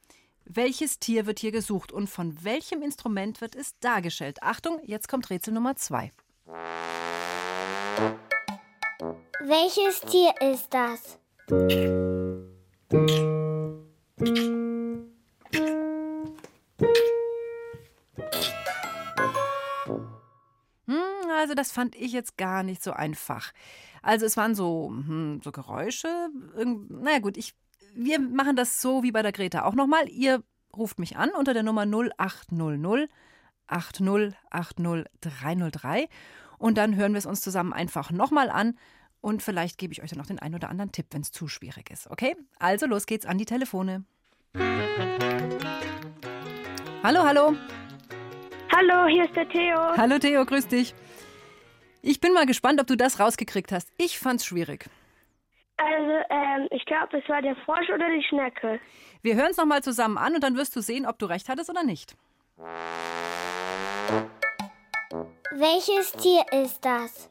welches 0.45 0.99
Tier 0.99 1.27
wird 1.27 1.39
hier 1.39 1.53
gesucht 1.53 1.91
und 1.91 2.09
von 2.09 2.45
welchem 2.45 2.83
Instrument 2.83 3.41
wird 3.41 3.55
es 3.55 3.79
dargestellt. 3.81 4.43
Achtung, 4.43 4.81
jetzt 4.85 5.09
kommt 5.09 5.31
Rätsel 5.31 5.55
Nummer 5.55 5.77
zwei. 5.77 6.13
Welches 9.41 10.01
Tier 10.03 10.35
ist 10.53 10.69
das? 10.69 11.19
Hm, 20.87 21.31
also 21.39 21.55
das 21.55 21.73
fand 21.73 21.97
ich 21.97 22.13
jetzt 22.13 22.37
gar 22.37 22.63
nicht 22.63 22.83
so 22.83 22.93
einfach. 22.93 23.53
Also 24.09 24.25
es 24.25 24.39
waren 24.39 24.55
so, 24.55 24.89
hm, 24.89 25.43
so 25.45 25.53
Geräusche. 25.53 26.09
Naja 26.89 27.19
gut, 27.19 27.37
ich, 27.37 27.53
wir 27.95 28.19
machen 28.19 28.57
das 28.57 28.81
so 28.81 29.03
wie 29.03 29.13
bei 29.13 29.21
der 29.21 29.33
Greta 29.33 29.67
auch 29.67 29.75
nochmal. 29.75 30.09
Ihr 30.09 30.43
ruft 30.75 30.99
mich 30.99 31.19
an 31.19 31.29
unter 31.39 31.53
der 31.53 31.63
Nummer 31.63 31.85
0800 31.85 33.11
80 33.67 34.35
80 34.49 35.05
303 35.21 36.09
und 36.57 36.79
dann 36.79 36.97
hören 36.97 37.13
wir 37.13 37.19
es 37.19 37.27
uns 37.27 37.43
zusammen 37.43 37.75
einfach 37.75 38.11
nochmal 38.11 38.49
an 38.49 38.79
und 39.21 39.43
vielleicht 39.43 39.77
gebe 39.77 39.93
ich 39.93 40.03
euch 40.03 40.09
dann 40.09 40.19
noch 40.19 40.25
den 40.25 40.39
einen 40.39 40.55
oder 40.55 40.71
anderen 40.71 40.91
Tipp, 40.91 41.09
wenn 41.11 41.21
es 41.21 41.31
zu 41.31 41.47
schwierig 41.47 41.91
ist. 41.91 42.11
Okay? 42.11 42.35
Also 42.59 42.87
los 42.87 43.05
geht's 43.05 43.27
an 43.27 43.37
die 43.37 43.45
Telefone. 43.45 44.07
Hallo, 47.03 47.25
hallo. 47.25 47.55
Hallo, 48.75 49.07
hier 49.07 49.27
ist 49.27 49.37
der 49.37 49.47
Theo. 49.51 49.77
Hallo 49.99 50.19
Theo, 50.19 50.47
grüß 50.47 50.67
dich. 50.67 50.95
Ich 52.03 52.21
bin 52.21 52.33
mal 52.33 52.47
gespannt, 52.47 52.81
ob 52.81 52.87
du 52.87 52.97
das 52.97 53.19
rausgekriegt 53.21 53.73
hast. 53.73 53.91
Ich 53.99 54.19
fand's 54.19 54.45
schwierig. 54.45 54.87
Also, 55.77 56.13
ähm, 56.31 56.69
ich 56.71 56.85
glaube, 56.87 57.19
es 57.19 57.29
war 57.29 57.41
der 57.41 57.55
Frosch 57.65 57.89
oder 57.89 58.09
die 58.11 58.25
Schnecke. 58.29 58.81
Wir 59.23 59.37
hören 59.37 59.51
es 59.51 59.57
nochmal 59.57 59.83
zusammen 59.83 60.19
an 60.19 60.35
und 60.35 60.43
dann 60.43 60.57
wirst 60.57 60.75
du 60.75 60.81
sehen, 60.81 61.07
ob 61.07 61.19
du 61.19 61.27
recht 61.27 61.49
hattest 61.49 61.71
oder 61.71 61.85
nicht. 61.85 62.17
Welches 65.53 66.13
Tier 66.13 66.45
ist 66.53 66.85
das? 66.85 67.31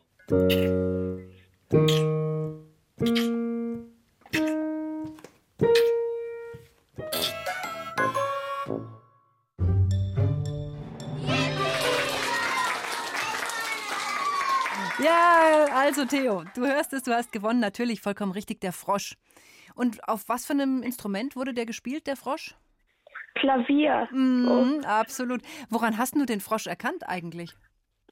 Also 15.73 16.05
Theo, 16.05 16.43
du 16.55 16.65
hörst 16.65 16.93
es, 16.93 17.03
du 17.03 17.13
hast 17.13 17.31
gewonnen. 17.31 17.59
Natürlich 17.59 18.01
vollkommen 18.01 18.31
richtig, 18.31 18.61
der 18.61 18.73
Frosch. 18.73 19.15
Und 19.75 20.07
auf 20.07 20.27
was 20.27 20.45
für 20.45 20.53
einem 20.53 20.81
Instrument 20.83 21.35
wurde 21.35 21.53
der 21.53 21.65
gespielt, 21.65 22.07
der 22.07 22.15
Frosch? 22.15 22.55
Klavier. 23.35 24.07
Mhm, 24.11 24.83
absolut. 24.85 25.41
Woran 25.69 25.97
hast 25.97 26.15
du 26.15 26.25
den 26.25 26.39
Frosch 26.41 26.67
erkannt 26.67 27.07
eigentlich? 27.07 27.55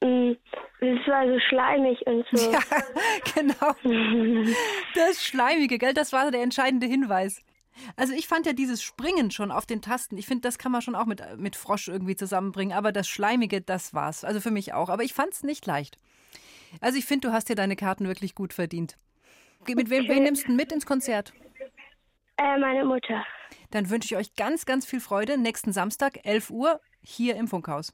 Mm, 0.00 0.32
Es 0.80 1.08
war 1.08 1.26
so 1.26 1.38
schleimig 1.48 2.06
und 2.06 2.24
so. 2.32 2.52
Ja, 2.52 2.60
genau. 3.34 3.74
Das 4.94 5.24
Schleimige, 5.24 5.78
gell? 5.78 5.94
Das 5.94 6.12
war 6.12 6.30
der 6.30 6.42
entscheidende 6.42 6.86
Hinweis. 6.86 7.42
Also 7.96 8.14
ich 8.14 8.26
fand 8.28 8.46
ja 8.46 8.52
dieses 8.52 8.82
Springen 8.82 9.30
schon 9.30 9.50
auf 9.50 9.66
den 9.66 9.82
Tasten, 9.82 10.16
ich 10.16 10.26
finde, 10.26 10.42
das 10.42 10.58
kann 10.58 10.72
man 10.72 10.80
schon 10.80 10.94
auch 10.94 11.04
mit, 11.06 11.22
mit 11.36 11.56
Frosch 11.56 11.88
irgendwie 11.88 12.16
zusammenbringen. 12.16 12.76
Aber 12.76 12.92
das 12.92 13.08
Schleimige, 13.08 13.60
das 13.60 13.92
war's. 13.92 14.24
Also 14.24 14.40
für 14.40 14.50
mich 14.50 14.72
auch. 14.74 14.88
Aber 14.88 15.02
ich 15.02 15.12
fand's 15.12 15.42
nicht 15.42 15.66
leicht. 15.66 15.98
Also 16.80 16.98
ich 16.98 17.04
finde, 17.04 17.28
du 17.28 17.34
hast 17.34 17.48
dir 17.48 17.54
deine 17.54 17.76
Karten 17.76 18.06
wirklich 18.06 18.34
gut 18.34 18.52
verdient. 18.52 18.96
Mit 19.66 19.90
wem, 19.90 20.08
wen 20.08 20.22
nimmst 20.22 20.46
du 20.46 20.52
mit 20.52 20.72
ins 20.72 20.86
Konzert? 20.86 21.32
Äh, 22.36 22.58
meine 22.58 22.84
Mutter. 22.84 23.24
Dann 23.70 23.90
wünsche 23.90 24.14
ich 24.14 24.16
euch 24.16 24.34
ganz, 24.36 24.66
ganz 24.66 24.86
viel 24.86 25.00
Freude 25.00 25.38
nächsten 25.38 25.72
Samstag, 25.72 26.24
11 26.24 26.50
Uhr, 26.50 26.80
hier 27.00 27.36
im 27.36 27.48
Funkhaus. 27.48 27.92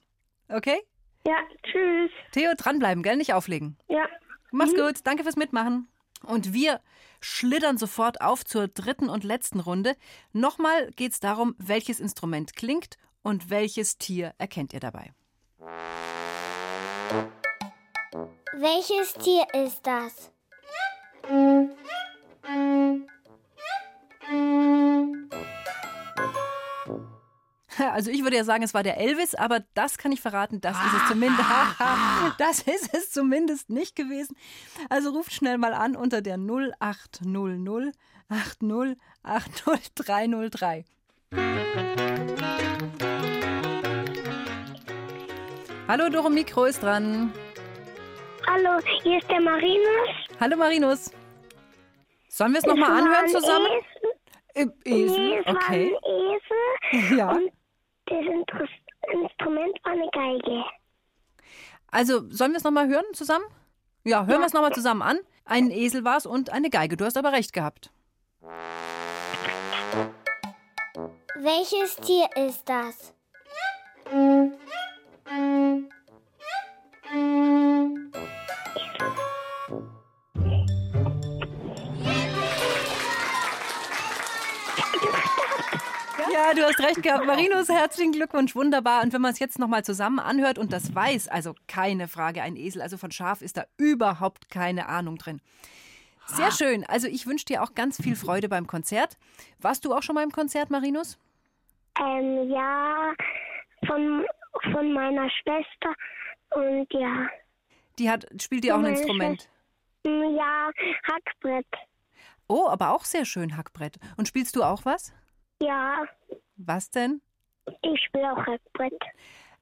Okay? 0.48 0.80
Ja, 1.26 1.36
tschüss. 1.62 2.10
Theo, 2.32 2.52
dranbleiben, 2.56 3.02
gell? 3.02 3.16
Nicht 3.16 3.32
auflegen. 3.32 3.76
Ja. 3.88 4.06
Mach's 4.50 4.74
gut, 4.74 5.00
danke 5.04 5.22
fürs 5.22 5.36
Mitmachen. 5.36 5.88
Und 6.24 6.52
wir 6.52 6.80
schlittern 7.20 7.78
sofort 7.78 8.20
auf 8.20 8.44
zur 8.44 8.68
dritten 8.68 9.08
und 9.08 9.24
letzten 9.24 9.60
Runde. 9.60 9.96
Nochmal 10.32 10.90
geht's 10.96 11.20
darum, 11.20 11.54
welches 11.58 12.00
Instrument 12.00 12.54
klingt 12.54 12.96
und 13.22 13.50
welches 13.50 13.98
Tier 13.98 14.34
erkennt 14.38 14.72
ihr 14.72 14.80
dabei. 14.80 15.12
Welches 18.54 19.14
Tier 19.14 19.46
ist 19.54 19.80
das? 19.86 20.30
Also 27.78 28.10
ich 28.10 28.22
würde 28.22 28.36
ja 28.36 28.44
sagen, 28.44 28.62
es 28.62 28.74
war 28.74 28.82
der 28.82 28.98
Elvis, 28.98 29.34
aber 29.34 29.60
das 29.72 29.96
kann 29.96 30.12
ich 30.12 30.20
verraten, 30.20 30.60
das 30.60 30.76
ist 30.76 30.92
es 31.02 31.08
zumindest. 31.08 31.48
das 32.38 32.60
ist 32.62 32.94
es 32.94 33.10
zumindest 33.10 33.70
nicht 33.70 33.96
gewesen. 33.96 34.36
Also 34.90 35.10
ruft 35.10 35.32
schnell 35.32 35.56
mal 35.56 35.72
an 35.72 35.96
unter 35.96 36.20
der 36.20 36.36
0800 36.36 37.94
80 38.28 38.98
80 39.22 39.94
303. 39.94 40.84
Hallo, 45.88 46.08
Doro 46.10 46.28
Mikro 46.28 46.66
ist 46.66 46.82
dran. 46.82 47.32
Hallo, 48.46 48.80
hier 49.02 49.18
ist 49.18 49.30
der 49.30 49.40
Marinus. 49.40 50.08
Hallo 50.40 50.56
Marinus. 50.56 51.10
Sollen 52.28 52.52
wir 52.52 52.58
es 52.58 52.66
nochmal 52.66 52.90
anhören 53.02 53.28
zusammen? 53.28 53.66
Im 54.54 54.72
Esel, 54.84 55.18
Nee, 55.18 55.38
es 55.38 55.46
okay. 55.46 55.92
war 55.92 56.10
ein 56.10 57.00
Esel 57.00 57.18
Ja. 57.18 57.30
und 57.30 57.52
das 58.06 58.18
Intrus- 58.18 58.68
Instrument 59.12 59.78
war 59.84 59.92
eine 59.92 60.08
Geige. 60.12 60.64
Also, 61.90 62.28
sollen 62.30 62.52
wir 62.52 62.58
es 62.58 62.64
nochmal 62.64 62.88
hören 62.88 63.04
zusammen? 63.12 63.44
Ja, 64.04 64.26
hören 64.26 64.40
wir 64.40 64.46
es 64.46 64.52
nochmal 64.52 64.72
zusammen 64.72 65.02
an. 65.02 65.18
Ein 65.44 65.70
Esel 65.70 66.04
war 66.04 66.16
es 66.16 66.26
und 66.26 66.50
eine 66.50 66.70
Geige. 66.70 66.96
Du 66.96 67.04
hast 67.04 67.16
aber 67.16 67.32
recht 67.32 67.52
gehabt. 67.52 67.90
Welches 71.36 71.96
Tier 71.96 72.28
ist 72.36 72.68
das? 72.68 73.14
Ja, 86.32 86.54
du 86.54 86.62
hast 86.64 86.80
recht 86.80 87.02
gehabt. 87.02 87.26
Marinus, 87.26 87.68
herzlichen 87.68 88.12
Glückwunsch. 88.12 88.54
Wunderbar. 88.54 89.02
Und 89.02 89.12
wenn 89.12 89.20
man 89.20 89.32
es 89.32 89.38
jetzt 89.38 89.58
nochmal 89.58 89.84
zusammen 89.84 90.18
anhört 90.18 90.58
und 90.58 90.72
das 90.72 90.94
weiß, 90.94 91.28
also 91.28 91.54
keine 91.68 92.08
Frage, 92.08 92.42
ein 92.42 92.56
Esel, 92.56 92.80
also 92.82 92.96
von 92.96 93.10
Schaf 93.10 93.42
ist 93.42 93.56
da 93.56 93.64
überhaupt 93.76 94.48
keine 94.50 94.88
Ahnung 94.88 95.16
drin. 95.16 95.40
Sehr 96.26 96.52
schön. 96.52 96.84
Also 96.86 97.08
ich 97.08 97.26
wünsche 97.26 97.44
dir 97.44 97.62
auch 97.62 97.74
ganz 97.74 98.00
viel 98.00 98.16
Freude 98.16 98.48
beim 98.48 98.66
Konzert. 98.66 99.18
Warst 99.60 99.84
du 99.84 99.92
auch 99.92 100.02
schon 100.02 100.14
mal 100.14 100.22
im 100.22 100.30
Konzert, 100.30 100.70
Marinus? 100.70 101.18
Ähm, 102.00 102.48
ja, 102.50 103.12
von, 103.86 104.24
von 104.72 104.92
meiner 104.92 105.28
Schwester 105.30 105.94
und 106.50 106.86
ja. 106.92 107.28
Die 107.98 108.08
hat, 108.08 108.26
spielt 108.40 108.64
dir 108.64 108.74
auch 108.74 108.78
ein 108.78 108.86
Instrument. 108.86 109.48
Hm, 110.06 110.34
Ja, 110.36 110.70
Hackbrett. 111.06 111.66
Oh, 112.48 112.68
aber 112.68 112.92
auch 112.94 113.04
sehr 113.04 113.24
schön, 113.24 113.56
Hackbrett. 113.56 113.96
Und 114.16 114.28
spielst 114.28 114.56
du 114.56 114.62
auch 114.62 114.84
was? 114.84 115.12
Ja, 115.62 116.04
Was 116.56 116.90
denn? 116.90 117.20
ich 117.82 118.00
spiele 118.04 118.32
auch 118.32 118.46
Hackbrett. 118.46 118.92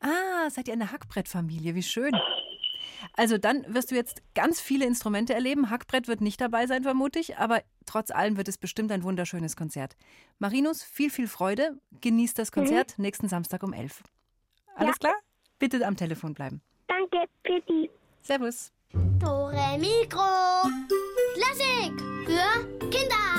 Ah, 0.00 0.48
seid 0.48 0.68
ihr 0.68 0.74
eine 0.74 0.90
Hackbrettfamilie, 0.90 1.74
wie 1.74 1.82
schön. 1.82 2.12
Also 3.14 3.36
dann 3.36 3.64
wirst 3.74 3.90
du 3.90 3.94
jetzt 3.94 4.22
ganz 4.34 4.60
viele 4.60 4.86
Instrumente 4.86 5.34
erleben. 5.34 5.68
Hackbrett 5.70 6.08
wird 6.08 6.22
nicht 6.22 6.40
dabei 6.40 6.66
sein, 6.66 6.82
vermute 6.82 7.18
ich, 7.18 7.36
aber 7.36 7.62
trotz 7.84 8.10
allem 8.10 8.36
wird 8.38 8.48
es 8.48 8.56
bestimmt 8.56 8.92
ein 8.92 9.02
wunderschönes 9.02 9.56
Konzert. 9.56 9.96
Marinus, 10.38 10.82
viel, 10.82 11.10
viel 11.10 11.28
Freude. 11.28 11.78
Genießt 12.00 12.38
das 12.38 12.52
Konzert 12.52 12.98
nächsten 12.98 13.28
Samstag 13.28 13.62
um 13.62 13.72
11. 13.74 14.02
Alles 14.76 14.98
klar? 14.98 15.14
Bitte 15.58 15.86
am 15.86 15.96
Telefon 15.96 16.32
bleiben. 16.32 16.62
Danke 16.88 17.26
die. 17.68 17.90
Servus. 18.22 18.72
Dore 18.92 19.78
Mikro. 19.78 20.68
Klassik 21.34 21.92
für 22.26 22.88
Kinder. 22.90 23.29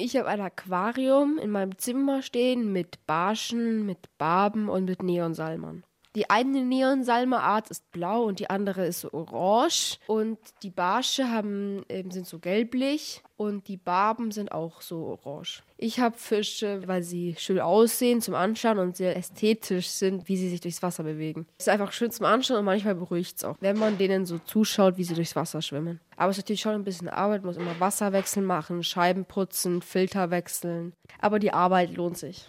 Ich 0.00 0.16
habe 0.16 0.28
ein 0.28 0.40
Aquarium 0.40 1.38
in 1.38 1.50
meinem 1.50 1.76
Zimmer 1.76 2.22
stehen 2.22 2.72
mit 2.72 3.04
Barschen, 3.06 3.84
mit 3.84 3.98
Barben 4.16 4.68
und 4.68 4.84
mit 4.84 5.02
Neonsalmern. 5.02 5.82
Die 6.16 6.30
eine 6.30 6.64
Neonsalmerart 6.64 7.70
ist 7.70 7.90
blau 7.92 8.24
und 8.24 8.40
die 8.40 8.50
andere 8.50 8.86
ist 8.86 9.04
orange. 9.12 9.98
Und 10.06 10.38
die 10.62 10.70
Barsche 10.70 11.30
haben, 11.30 11.84
ähm, 11.88 12.10
sind 12.10 12.26
so 12.26 12.38
gelblich 12.38 13.22
und 13.36 13.68
die 13.68 13.76
Barben 13.76 14.32
sind 14.32 14.50
auch 14.50 14.80
so 14.80 15.04
orange. 15.04 15.62
Ich 15.76 16.00
habe 16.00 16.18
Fische, 16.18 16.82
weil 16.86 17.02
sie 17.02 17.36
schön 17.38 17.60
aussehen 17.60 18.20
zum 18.20 18.34
Anschauen 18.34 18.78
und 18.78 18.96
sehr 18.96 19.16
ästhetisch 19.16 19.88
sind, 19.88 20.28
wie 20.28 20.36
sie 20.36 20.48
sich 20.48 20.60
durchs 20.60 20.82
Wasser 20.82 21.04
bewegen. 21.04 21.46
Es 21.58 21.66
ist 21.66 21.72
einfach 21.72 21.92
schön 21.92 22.10
zum 22.10 22.26
Anschauen 22.26 22.58
und 22.58 22.64
manchmal 22.64 22.96
beruhigt 22.96 23.36
es 23.36 23.44
auch, 23.44 23.56
wenn 23.60 23.78
man 23.78 23.98
denen 23.98 24.26
so 24.26 24.38
zuschaut, 24.38 24.96
wie 24.96 25.04
sie 25.04 25.14
durchs 25.14 25.36
Wasser 25.36 25.62
schwimmen. 25.62 26.00
Aber 26.16 26.30
es 26.30 26.38
ist 26.38 26.44
natürlich 26.44 26.62
schon 26.62 26.74
ein 26.74 26.84
bisschen 26.84 27.08
Arbeit, 27.08 27.42
man 27.42 27.54
muss 27.54 27.62
immer 27.62 27.78
Wasserwechsel 27.78 28.42
machen, 28.42 28.82
Scheiben 28.82 29.24
putzen, 29.24 29.82
Filter 29.82 30.30
wechseln. 30.30 30.94
Aber 31.20 31.38
die 31.38 31.52
Arbeit 31.52 31.94
lohnt 31.94 32.18
sich. 32.18 32.48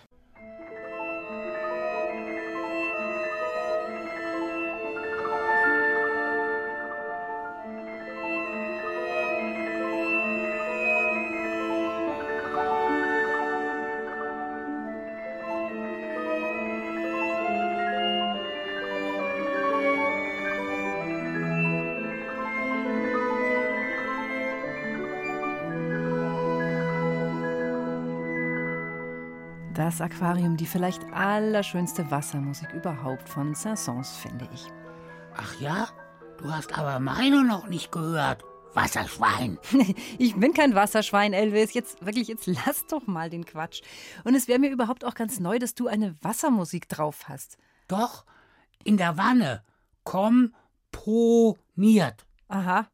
Das 29.89 30.01
Aquarium, 30.01 30.55
die 30.55 30.67
vielleicht 30.67 31.03
allerschönste 31.13 32.11
Wassermusik 32.11 32.71
überhaupt 32.73 33.27
von 33.27 33.55
Saint-Saëns, 33.55 34.17
finde 34.17 34.47
ich. 34.53 34.67
Ach 35.35 35.59
ja? 35.59 35.87
Du 36.37 36.53
hast 36.53 36.77
aber 36.77 36.99
meine 36.99 37.43
noch 37.43 37.67
nicht 37.67 37.91
gehört. 37.91 38.43
Wasserschwein. 38.75 39.57
Ich 40.19 40.35
bin 40.35 40.53
kein 40.53 40.75
Wasserschwein, 40.75 41.33
Elvis. 41.33 41.73
Jetzt 41.73 42.05
wirklich, 42.05 42.27
jetzt 42.27 42.45
lass 42.45 42.85
doch 42.85 43.07
mal 43.07 43.31
den 43.31 43.47
Quatsch. 43.47 43.81
Und 44.23 44.35
es 44.35 44.47
wäre 44.47 44.59
mir 44.59 44.69
überhaupt 44.69 45.03
auch 45.03 45.15
ganz 45.15 45.39
neu, 45.39 45.57
dass 45.57 45.73
du 45.73 45.87
eine 45.87 46.15
Wassermusik 46.21 46.87
drauf 46.87 47.27
hast. 47.27 47.57
Doch, 47.87 48.25
in 48.83 48.95
der 48.95 49.17
Wanne. 49.17 49.63
Komponiert. 50.03 50.53
Aha. 52.47 52.87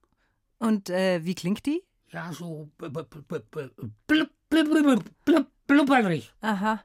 Und 0.60 0.90
äh, 0.90 1.26
wie 1.26 1.36
klingt 1.36 1.66
die? 1.66 1.84
Ja, 2.14 2.32
so 2.32 2.70
blub, 2.78 3.14
blubberig. 4.50 6.34
Aha. 6.42 6.84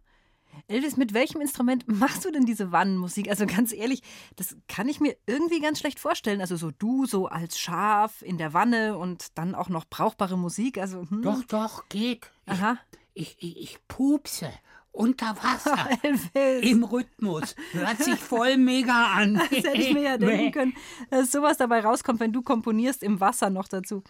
Elvis, 0.68 0.96
mit 0.96 1.14
welchem 1.14 1.40
Instrument 1.40 1.84
machst 1.88 2.24
du 2.24 2.30
denn 2.30 2.44
diese 2.44 2.72
Wannenmusik? 2.72 3.28
Also 3.28 3.46
ganz 3.46 3.72
ehrlich, 3.72 4.02
das 4.36 4.56
kann 4.68 4.88
ich 4.88 5.00
mir 5.00 5.16
irgendwie 5.26 5.60
ganz 5.60 5.80
schlecht 5.80 5.98
vorstellen. 5.98 6.40
Also 6.40 6.56
so 6.56 6.70
du 6.70 7.06
so 7.06 7.26
als 7.26 7.58
Schaf 7.58 8.22
in 8.22 8.38
der 8.38 8.52
Wanne 8.52 8.96
und 8.96 9.38
dann 9.38 9.54
auch 9.54 9.68
noch 9.68 9.84
brauchbare 9.84 10.38
Musik. 10.38 10.78
Also 10.78 11.02
hm. 11.08 11.22
Doch, 11.22 11.42
doch, 11.44 11.88
geht. 11.88 12.30
Ich, 12.46 12.52
Aha. 12.52 12.78
ich, 13.14 13.36
ich, 13.40 13.56
ich 13.60 13.78
pupse 13.88 14.50
unter 14.92 15.36
Wasser. 15.42 15.76
Elvis. 16.02 16.70
Im 16.70 16.84
Rhythmus. 16.84 17.54
Hört 17.72 18.02
sich 18.02 18.18
voll 18.18 18.56
mega 18.56 19.12
an. 19.14 19.40
Das 19.50 19.64
hätte 19.64 19.80
ich 19.80 19.94
mir 19.94 20.02
ja 20.02 20.18
denken 20.18 20.52
können, 20.52 20.74
dass 21.10 21.32
sowas 21.32 21.56
dabei 21.56 21.80
rauskommt, 21.80 22.20
wenn 22.20 22.32
du 22.32 22.42
komponierst 22.42 23.02
im 23.02 23.20
Wasser 23.20 23.50
noch 23.50 23.68
dazu. 23.68 24.02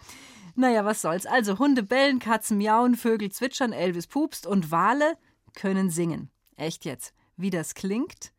Naja, 0.55 0.85
was 0.85 1.01
soll's. 1.01 1.25
Also 1.25 1.59
Hunde 1.59 1.83
bellen, 1.83 2.19
Katzen 2.19 2.57
miauen, 2.57 2.95
Vögel 2.95 3.31
zwitschern, 3.31 3.73
Elvis 3.73 4.07
pupst 4.07 4.45
und 4.45 4.71
Wale 4.71 5.17
können 5.53 5.89
singen. 5.89 6.29
Echt 6.55 6.85
jetzt. 6.85 7.13
Wie 7.37 7.49
das 7.49 7.73
klingt? 7.73 8.33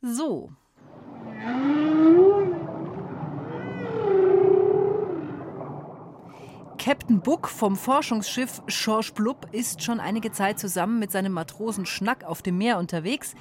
So. 0.00 0.50
Captain 6.78 7.20
Buck 7.20 7.48
vom 7.48 7.76
Forschungsschiff 7.76 8.60
Schorsch 8.66 9.12
Blub 9.12 9.46
ist 9.52 9.84
schon 9.84 10.00
einige 10.00 10.32
Zeit 10.32 10.58
zusammen 10.58 10.98
mit 10.98 11.12
seinem 11.12 11.32
Matrosen 11.32 11.86
Schnack 11.86 12.24
auf 12.24 12.42
dem 12.42 12.58
Meer 12.58 12.78
unterwegs. 12.78 13.34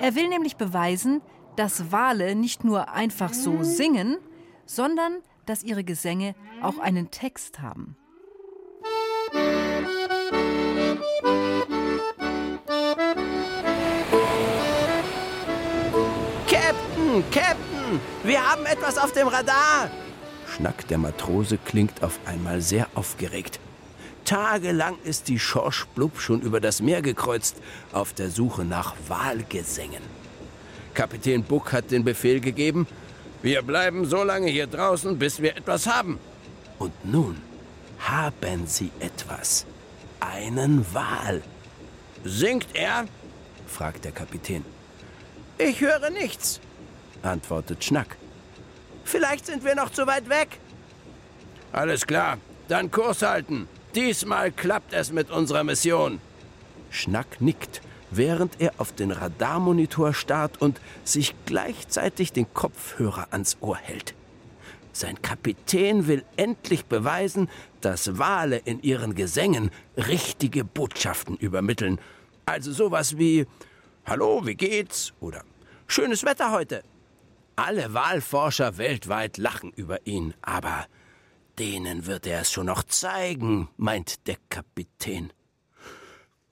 Er 0.00 0.16
will 0.16 0.28
nämlich 0.28 0.56
beweisen, 0.56 1.22
dass 1.54 1.92
Wale 1.92 2.34
nicht 2.34 2.64
nur 2.64 2.90
einfach 2.90 3.32
so 3.32 3.62
singen, 3.62 4.18
sondern 4.66 5.18
dass 5.50 5.64
ihre 5.64 5.82
Gesänge 5.82 6.36
auch 6.62 6.78
einen 6.78 7.10
Text 7.10 7.58
haben. 7.60 7.96
Captain, 16.46 17.24
Captain, 17.32 18.00
wir 18.22 18.48
haben 18.48 18.64
etwas 18.64 18.96
auf 18.96 19.10
dem 19.10 19.26
Radar. 19.26 19.90
Schnack 20.46 20.86
der 20.86 20.98
Matrose 20.98 21.58
klingt 21.58 22.04
auf 22.04 22.20
einmal 22.26 22.60
sehr 22.60 22.86
aufgeregt. 22.94 23.58
Tagelang 24.24 24.98
ist 25.02 25.26
die 25.26 25.40
Schorsch 25.40 25.84
Blub 25.96 26.20
schon 26.20 26.42
über 26.42 26.60
das 26.60 26.80
Meer 26.80 27.02
gekreuzt, 27.02 27.56
auf 27.90 28.12
der 28.12 28.30
Suche 28.30 28.64
nach 28.64 28.94
Walgesängen. 29.08 30.02
Kapitän 30.94 31.42
Buck 31.42 31.72
hat 31.72 31.90
den 31.90 32.04
Befehl 32.04 32.38
gegeben, 32.38 32.86
wir 33.42 33.62
bleiben 33.62 34.04
so 34.04 34.22
lange 34.22 34.48
hier 34.48 34.66
draußen, 34.66 35.18
bis 35.18 35.40
wir 35.40 35.56
etwas 35.56 35.86
haben. 35.86 36.18
Und 36.78 36.92
nun 37.04 37.40
haben 37.98 38.66
sie 38.66 38.90
etwas. 39.00 39.66
Einen 40.20 40.84
Wal. 40.94 41.42
Singt 42.24 42.68
er? 42.74 43.06
fragt 43.66 44.04
der 44.04 44.12
Kapitän. 44.12 44.64
Ich 45.58 45.80
höre 45.80 46.10
nichts, 46.10 46.60
antwortet 47.22 47.84
Schnack. 47.84 48.16
Vielleicht 49.04 49.46
sind 49.46 49.64
wir 49.64 49.74
noch 49.74 49.90
zu 49.90 50.06
weit 50.06 50.28
weg. 50.28 50.58
Alles 51.72 52.06
klar, 52.06 52.38
dann 52.68 52.90
Kurs 52.90 53.22
halten. 53.22 53.68
Diesmal 53.94 54.52
klappt 54.52 54.92
es 54.92 55.12
mit 55.12 55.30
unserer 55.30 55.64
Mission. 55.64 56.20
Schnack 56.90 57.40
nickt, 57.40 57.80
während 58.10 58.60
er 58.60 58.72
auf 58.78 58.92
den 58.92 59.10
Radarmonitor 59.10 60.14
starrt 60.14 60.60
und 60.60 60.80
sich 61.04 61.34
gleichzeitig 61.46 62.32
den 62.32 62.52
Kopfhörer 62.52 63.28
ans 63.30 63.56
Ohr 63.60 63.76
hält. 63.76 64.14
Sein 64.92 65.22
Kapitän 65.22 66.08
will 66.08 66.24
endlich 66.36 66.84
beweisen, 66.86 67.48
dass 67.80 68.18
Wale 68.18 68.58
in 68.58 68.82
ihren 68.82 69.14
Gesängen 69.14 69.70
richtige 69.96 70.64
Botschaften 70.64 71.36
übermitteln. 71.36 72.00
Also 72.44 72.72
sowas 72.72 73.16
wie 73.16 73.46
Hallo, 74.04 74.44
wie 74.44 74.56
geht's? 74.56 75.12
oder 75.20 75.44
Schönes 75.86 76.24
Wetter 76.24 76.52
heute. 76.52 76.82
Alle 77.56 77.94
Walforscher 77.94 78.78
weltweit 78.78 79.38
lachen 79.38 79.72
über 79.72 80.06
ihn, 80.06 80.34
aber 80.40 80.86
denen 81.58 82.06
wird 82.06 82.26
er 82.26 82.40
es 82.40 82.50
schon 82.52 82.66
noch 82.66 82.82
zeigen, 82.84 83.68
meint 83.76 84.26
der 84.26 84.36
Kapitän. 84.48 85.32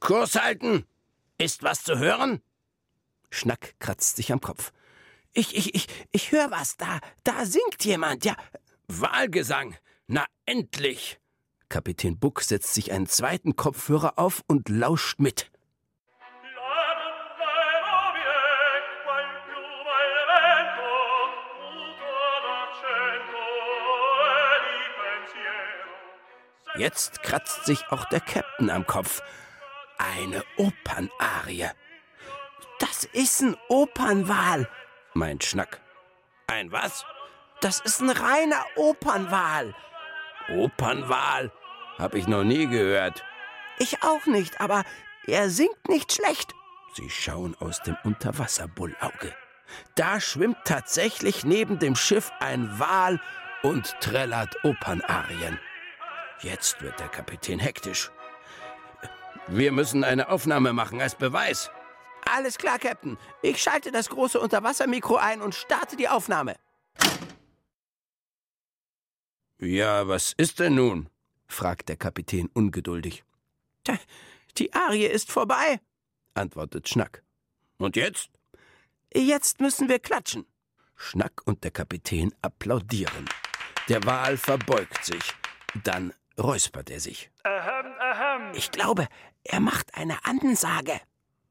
Kurs 0.01 0.35
halten! 0.35 0.85
Ist 1.39 1.63
was 1.63 1.85
zu 1.85 1.99
hören? 1.99 2.43
Schnack 3.31 3.75
kratzt 3.79 4.17
sich 4.17 4.33
am 4.33 4.41
Kopf. 4.41 4.73
Ich, 5.33 5.57
ich, 5.57 5.73
ich, 5.73 5.87
ich 6.11 6.33
höre 6.33 6.51
was. 6.51 6.77
Da, 6.77 6.99
da 7.23 7.47
singt 7.47 7.85
jemand. 7.85 8.25
Ja, 8.25 8.37
Wahlgesang. 8.89 9.77
Na, 10.09 10.25
endlich. 10.47 11.21
Kapitän 11.69 12.19
Buck 12.19 12.41
setzt 12.41 12.75
sich 12.75 12.91
einen 12.91 13.07
zweiten 13.07 13.55
Kopfhörer 13.55 14.19
auf 14.19 14.43
und 14.49 14.69
lauscht 14.69 15.21
mit. 15.21 15.51
Jetzt 26.77 27.23
kratzt 27.23 27.65
sich 27.65 27.87
auch 27.91 28.05
der 28.07 28.21
Captain 28.21 28.71
am 28.71 28.87
Kopf. 28.87 29.21
Eine 29.99 30.45
Opernarie. 30.57 31.69
Das 32.79 33.05
ist 33.05 33.43
ein 33.43 33.57
Opernwal, 33.69 34.69
meint 35.15 35.45
Schnack. 35.45 35.81
Ein 36.47 36.71
was? 36.71 37.05
Das 37.61 37.81
ist 37.81 38.01
ein 38.01 38.11
reiner 38.11 38.65
Opernwal. 38.77 39.75
Opernwal? 40.49 41.51
Hab 41.99 42.15
ich 42.15 42.29
noch 42.29 42.45
nie 42.45 42.69
gehört. 42.69 43.25
Ich 43.79 44.03
auch 44.03 44.27
nicht, 44.27 44.61
aber 44.61 44.85
er 45.27 45.51
singt 45.51 45.89
nicht 45.89 46.13
schlecht. 46.13 46.55
Sie 46.95 47.11
schauen 47.11 47.57
aus 47.59 47.83
dem 47.83 47.97
Unterwasserbullauge. 48.05 49.35
Da 49.95 50.21
schwimmt 50.21 50.59
tatsächlich 50.65 51.45
neben 51.45 51.79
dem 51.79 51.97
Schiff 51.97 52.31
ein 52.41 52.79
Wal 52.79 53.21
und 53.63 53.95
trällert 54.01 54.57
Opernarien. 54.65 55.59
Jetzt 56.41 56.81
wird 56.81 56.99
der 57.01 57.09
Kapitän 57.09 57.59
hektisch. 57.59 58.11
Wir 59.51 59.73
müssen 59.73 60.05
eine 60.05 60.29
Aufnahme 60.29 60.73
machen 60.73 61.01
als 61.01 61.15
Beweis. 61.15 61.71
Alles 62.31 62.59
klar, 62.59 62.79
Captain. 62.79 63.17
Ich 63.43 63.63
schalte 63.63 63.91
das 63.91 64.11
große 64.11 64.39
Unterwassermikro 64.39 65.17
ein 65.17 65.41
und 65.41 65.55
starte 65.55 65.97
die 65.97 66.09
Aufnahme. 66.09 66.57
Ja, 69.59 70.07
was 70.07 70.35
ist 70.37 70.61
denn 70.61 70.75
nun? 70.75 71.09
fragt 71.47 71.89
der 71.89 71.97
Kapitän 71.97 72.51
ungeduldig. 72.53 73.25
Die 74.59 74.73
Arie 74.75 75.07
ist 75.07 75.33
vorbei, 75.33 75.81
antwortet 76.35 76.89
Schnack. 76.89 77.23
Und 77.79 77.97
jetzt? 77.97 78.31
Jetzt 79.15 79.61
müssen 79.61 79.89
wir 79.89 79.99
klatschen. 79.99 80.45
Schnack 80.95 81.41
und 81.47 81.65
der 81.65 81.71
Kapitän 81.71 82.35
applaudieren. 82.43 83.25
Der 83.89 84.05
Wal 84.05 84.37
verbeugt 84.37 85.05
sich. 85.05 85.23
Dann 85.85 86.13
räuspert 86.39 86.91
er 86.91 87.01
sich. 87.01 87.31
Ahem, 87.45 87.93
ahem. 87.99 88.53
Ich 88.55 88.71
glaube, 88.71 89.07
er 89.45 89.61
macht 89.61 89.95
eine 89.95 90.17
Ansage, 90.25 91.01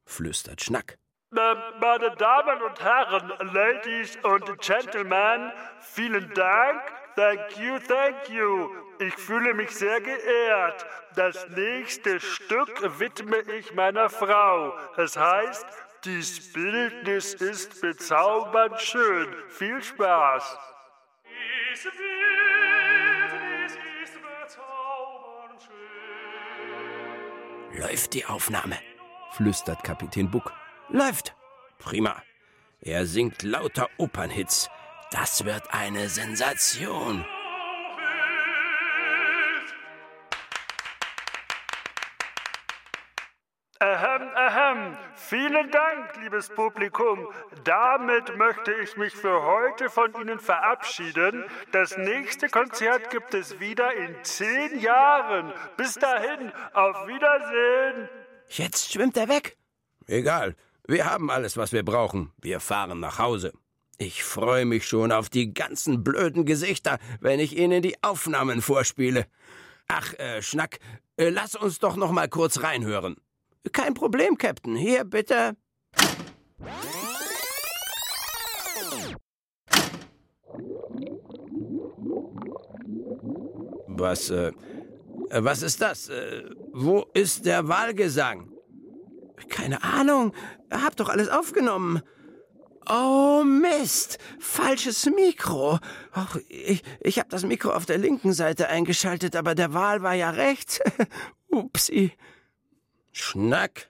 flüstert 0.06 0.62
Schnack. 0.62 0.98
Äh, 1.36 1.56
Meine 1.80 2.16
Damen 2.16 2.62
und 2.62 2.80
Herren, 2.82 3.34
Ladies 3.54 4.18
und 4.24 4.60
Gentlemen, 4.62 5.52
vielen 5.82 6.34
Dank. 6.34 6.82
Thank 7.16 7.58
you, 7.58 7.80
thank 7.80 8.30
you. 8.30 8.70
Ich 9.00 9.14
fühle 9.16 9.54
mich 9.54 9.72
sehr 9.72 10.00
geehrt. 10.00 10.86
Das 11.16 11.48
nächste 11.50 12.20
Stück 12.20 13.00
widme 13.00 13.40
ich 13.58 13.74
meiner 13.74 14.10
Frau. 14.10 14.78
Es 14.98 15.18
heißt, 15.18 15.66
dies 16.06 16.54
Bildnis 16.54 17.34
ist 17.34 17.82
bezaubernd 17.82 18.80
schön. 18.80 19.36
Viel 19.50 19.82
Spaß. 19.82 20.58
Läuft 27.80 28.16
die 28.16 28.26
Aufnahme, 28.26 28.76
flüstert 29.34 29.84
Kapitän 29.84 30.32
Buck. 30.32 30.52
Läuft. 30.90 31.36
Prima. 31.78 32.24
Er 32.82 33.06
singt 33.06 33.44
lauter 33.44 33.88
Opernhits. 33.98 34.68
Das 35.12 35.46
wird 35.46 35.72
eine 35.72 36.10
Sensation. 36.10 37.24
Vielen 45.18 45.72
Dank, 45.72 46.16
liebes 46.22 46.48
Publikum. 46.50 47.28
Damit 47.64 48.38
möchte 48.38 48.72
ich 48.84 48.96
mich 48.98 49.14
für 49.14 49.42
heute 49.42 49.90
von 49.90 50.14
Ihnen 50.22 50.40
verabschieden. 50.40 51.44
Das 51.72 51.98
nächste 51.98 52.48
Konzert 52.50 53.10
gibt 53.10 53.34
es 53.34 53.60
wieder 53.60 53.94
in 53.96 54.16
zehn 54.24 54.80
Jahren. 54.80 55.52
Bis 55.76 55.96
dahin, 55.96 56.52
auf 56.74 57.08
Wiedersehen. 57.08 58.08
Jetzt 58.48 58.94
schwimmt 58.94 59.18
er 59.18 59.28
weg. 59.28 59.58
Egal. 60.06 60.56
Wir 60.88 61.06
haben 61.06 61.32
alles, 61.32 61.58
was 61.58 61.74
wir 61.74 61.84
brauchen. 61.84 62.32
Wir 62.38 62.60
fahren 62.60 63.00
nach 63.00 63.18
Hause. 63.18 63.54
Ich 63.98 64.24
freue 64.24 64.66
mich 64.66 64.88
schon 64.88 65.12
auf 65.12 65.30
die 65.30 65.52
ganzen 65.54 66.04
blöden 66.04 66.46
Gesichter, 66.46 67.00
wenn 67.20 67.40
ich 67.40 67.58
Ihnen 67.58 67.82
die 67.82 68.02
Aufnahmen 68.04 68.62
vorspiele. 68.62 69.26
Ach, 69.88 70.14
äh, 70.14 70.44
Schnack, 70.44 70.78
äh, 71.18 71.30
lass 71.30 71.56
uns 71.56 71.80
doch 71.80 71.96
noch 71.96 72.12
mal 72.12 72.30
kurz 72.30 72.62
reinhören. 72.62 73.18
Kein 73.72 73.94
Problem, 73.94 74.38
Captain. 74.38 74.76
Hier, 74.76 75.04
bitte. 75.04 75.56
Was, 83.88 84.30
äh, 84.30 84.52
äh, 85.30 85.44
was 85.44 85.62
ist 85.64 85.82
das? 85.82 86.10
Äh, 86.10 86.44
wo 86.74 87.08
ist 87.14 87.46
der 87.46 87.68
Wahlgesang? 87.68 88.52
Keine 89.50 89.84
Ahnung. 89.84 90.34
Hab 90.72 90.96
doch 90.96 91.10
alles 91.10 91.30
aufgenommen. 91.30 92.02
Oh 92.90 93.44
Mist, 93.44 94.18
falsches 94.40 95.06
Mikro. 95.08 95.80
Och, 96.16 96.40
ich, 96.48 96.84
ich 97.02 97.20
habe 97.20 97.28
das 97.30 97.44
Mikro 97.44 97.72
auf 97.72 97.86
der 97.86 97.98
linken 97.98 98.32
Seite 98.34 98.70
eingeschaltet, 98.70 99.36
aber 99.36 99.56
der 99.56 99.74
Wal 99.74 100.04
war 100.04 100.14
ja 100.14 100.30
rechts. 100.30 100.80
Upsi. 101.52 102.14
Schnack, 103.20 103.90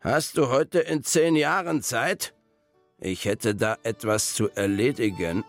hast 0.00 0.38
du 0.38 0.48
heute 0.48 0.78
in 0.78 1.04
zehn 1.04 1.36
Jahren 1.36 1.82
Zeit? 1.82 2.32
Ich 2.98 3.26
hätte 3.26 3.54
da 3.54 3.76
etwas 3.82 4.32
zu 4.32 4.48
erledigen. 4.48 5.44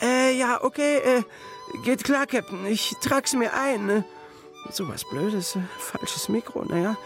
Äh, 0.00 0.32
ja, 0.38 0.64
okay, 0.64 0.96
äh, 0.96 1.22
geht 1.84 2.02
klar, 2.02 2.26
Captain. 2.26 2.64
Ich 2.64 2.94
trag's 3.02 3.34
mir 3.34 3.52
ein. 3.52 3.84
Ne? 3.84 4.04
So 4.70 4.88
was 4.88 5.04
Blödes, 5.04 5.54
äh, 5.56 5.60
falsches 5.78 6.30
Mikro, 6.30 6.64
naja. 6.64 6.96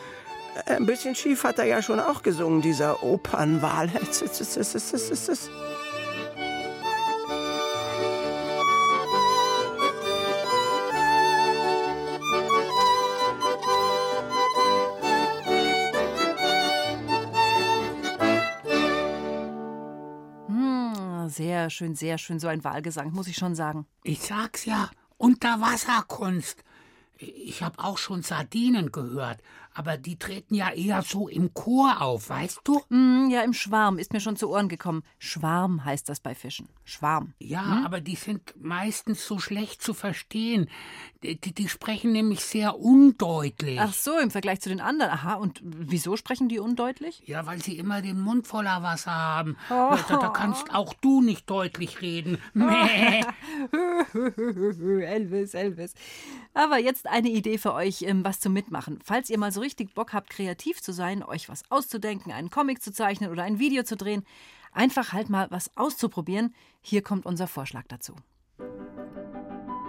Äh, 0.66 0.76
Ein 0.76 0.86
bisschen 0.86 1.16
schief 1.16 1.42
hat 1.42 1.58
er 1.58 1.64
ja 1.64 1.82
schon 1.82 1.98
auch 1.98 2.22
gesungen, 2.22 2.62
dieser 2.62 3.02
Opernwal. 3.02 3.90
sehr 21.40 21.70
schön, 21.70 21.94
sehr 21.94 22.18
schön. 22.18 22.38
So 22.38 22.48
ein 22.48 22.64
Wahlgesang, 22.64 23.12
muss 23.12 23.26
ich 23.26 23.36
schon 23.36 23.54
sagen. 23.54 23.86
Ich 24.02 24.20
sag's 24.20 24.66
ja, 24.66 24.90
Unterwasserkunst. 25.16 26.62
Ich 27.16 27.62
habe 27.62 27.82
auch 27.82 27.96
schon 27.96 28.20
Sardinen 28.22 28.92
gehört, 28.92 29.38
aber 29.72 29.96
die 29.96 30.18
treten 30.18 30.54
ja 30.54 30.70
eher 30.72 31.02
so 31.02 31.28
im 31.28 31.54
Chor 31.54 32.00
auf, 32.02 32.28
weißt 32.28 32.60
du? 32.64 32.80
Mm, 32.88 33.30
ja, 33.30 33.42
im 33.42 33.52
Schwarm 33.52 33.98
ist 33.98 34.12
mir 34.12 34.20
schon 34.20 34.36
zu 34.36 34.50
Ohren 34.50 34.68
gekommen. 34.68 35.02
Schwarm 35.18 35.84
heißt 35.84 36.08
das 36.08 36.20
bei 36.20 36.34
Fischen. 36.34 36.68
Schwarm. 36.84 37.34
Ja, 37.38 37.64
Hm? 37.64 37.86
aber 37.86 38.00
die 38.00 38.16
sind 38.16 38.54
meistens 38.60 39.24
so 39.26 39.38
schlecht 39.38 39.80
zu 39.82 39.94
verstehen. 39.94 40.68
Die, 41.22 41.36
die, 41.36 41.68
sprechen 41.68 42.12
nämlich 42.12 42.40
sehr 42.40 42.78
undeutlich. 42.78 43.78
Ach 43.80 43.92
so, 43.92 44.18
im 44.18 44.30
Vergleich 44.30 44.60
zu 44.60 44.70
den 44.70 44.80
anderen. 44.80 45.12
Aha, 45.12 45.34
und 45.34 45.60
wieso 45.62 46.16
sprechen 46.16 46.48
die 46.48 46.58
undeutlich? 46.58 47.22
Ja, 47.26 47.46
weil 47.46 47.62
sie 47.62 47.78
immer 47.78 48.02
den 48.02 48.20
Mund 48.20 48.46
voller 48.46 48.82
Wasser 48.82 49.12
haben. 49.14 49.56
Oh. 49.70 49.96
Da, 50.08 50.16
da 50.18 50.28
kannst 50.30 50.74
auch 50.74 50.94
du 50.94 51.20
nicht 51.22 51.48
deutlich 51.48 52.00
reden. 52.02 52.38
Elvis, 54.14 55.54
Elvis. 55.54 55.94
Aber 56.54 56.78
jetzt 56.78 57.06
eine 57.06 57.28
Idee 57.28 57.58
für 57.58 57.72
euch, 57.74 58.02
ähm, 58.02 58.24
was 58.24 58.40
zum 58.40 58.52
Mitmachen. 58.52 58.98
Falls 59.04 59.30
ihr 59.30 59.38
mal 59.38 59.52
so 59.52 59.59
richtig 59.60 59.94
Bock 59.94 60.12
habt, 60.12 60.30
kreativ 60.30 60.82
zu 60.82 60.92
sein, 60.92 61.22
euch 61.22 61.48
was 61.48 61.62
auszudenken, 61.70 62.32
einen 62.32 62.50
Comic 62.50 62.82
zu 62.82 62.92
zeichnen 62.92 63.30
oder 63.30 63.42
ein 63.44 63.58
Video 63.58 63.82
zu 63.82 63.96
drehen, 63.96 64.24
einfach 64.72 65.12
halt 65.12 65.30
mal 65.30 65.46
was 65.50 65.76
auszuprobieren. 65.76 66.54
Hier 66.80 67.02
kommt 67.02 67.26
unser 67.26 67.46
Vorschlag 67.46 67.84
dazu. 67.88 68.14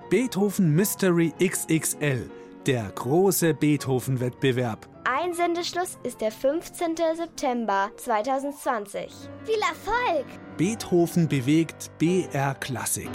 Beethoven 0.09 0.75
Mystery 0.75 1.35
XXL, 1.45 2.31
der 2.65 2.85
große 2.95 3.53
Beethoven-Wettbewerb. 3.53 4.89
Einsendeschluss 5.05 5.99
ist 6.05 6.23
der 6.23 6.33
15. 6.33 6.97
September 7.17 7.91
2020. 7.97 9.13
Viel 9.45 9.61
Erfolg! 9.61 10.25
Beethoven 10.57 11.29
bewegt 11.29 11.91
BR 11.99 12.55
Klassik. 12.55 13.11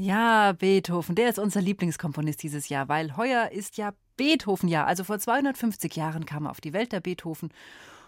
Ja, 0.00 0.52
Beethoven, 0.52 1.16
der 1.16 1.28
ist 1.28 1.40
unser 1.40 1.60
Lieblingskomponist 1.60 2.40
dieses 2.40 2.68
Jahr, 2.68 2.88
weil 2.88 3.16
heuer 3.16 3.50
ist 3.50 3.78
ja 3.78 3.94
Beethoven-Jahr. 4.16 4.86
Also 4.86 5.02
vor 5.02 5.18
250 5.18 5.96
Jahren 5.96 6.24
kam 6.24 6.46
er 6.46 6.52
auf 6.52 6.60
die 6.60 6.72
Welt, 6.72 6.92
der 6.92 7.00
Beethoven. 7.00 7.52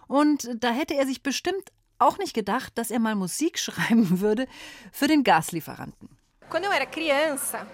Und 0.07 0.49
da 0.55 0.71
hätte 0.71 0.95
er 0.95 1.05
sich 1.05 1.25
bestimmt 1.25 1.73
auch 1.99 2.17
nicht 2.19 2.33
gedacht, 2.33 2.79
dass 2.79 2.93
er 2.93 3.01
mal 3.01 3.17
Musik 3.17 3.59
schreiben 3.67 4.21
würde 4.21 4.47
für 4.93 5.09
den 5.09 5.25
Gaslieferanten. 5.25 6.09
Quando 6.49 6.67
eu 6.67 6.73
era 6.73 6.87
criança, 6.87 7.67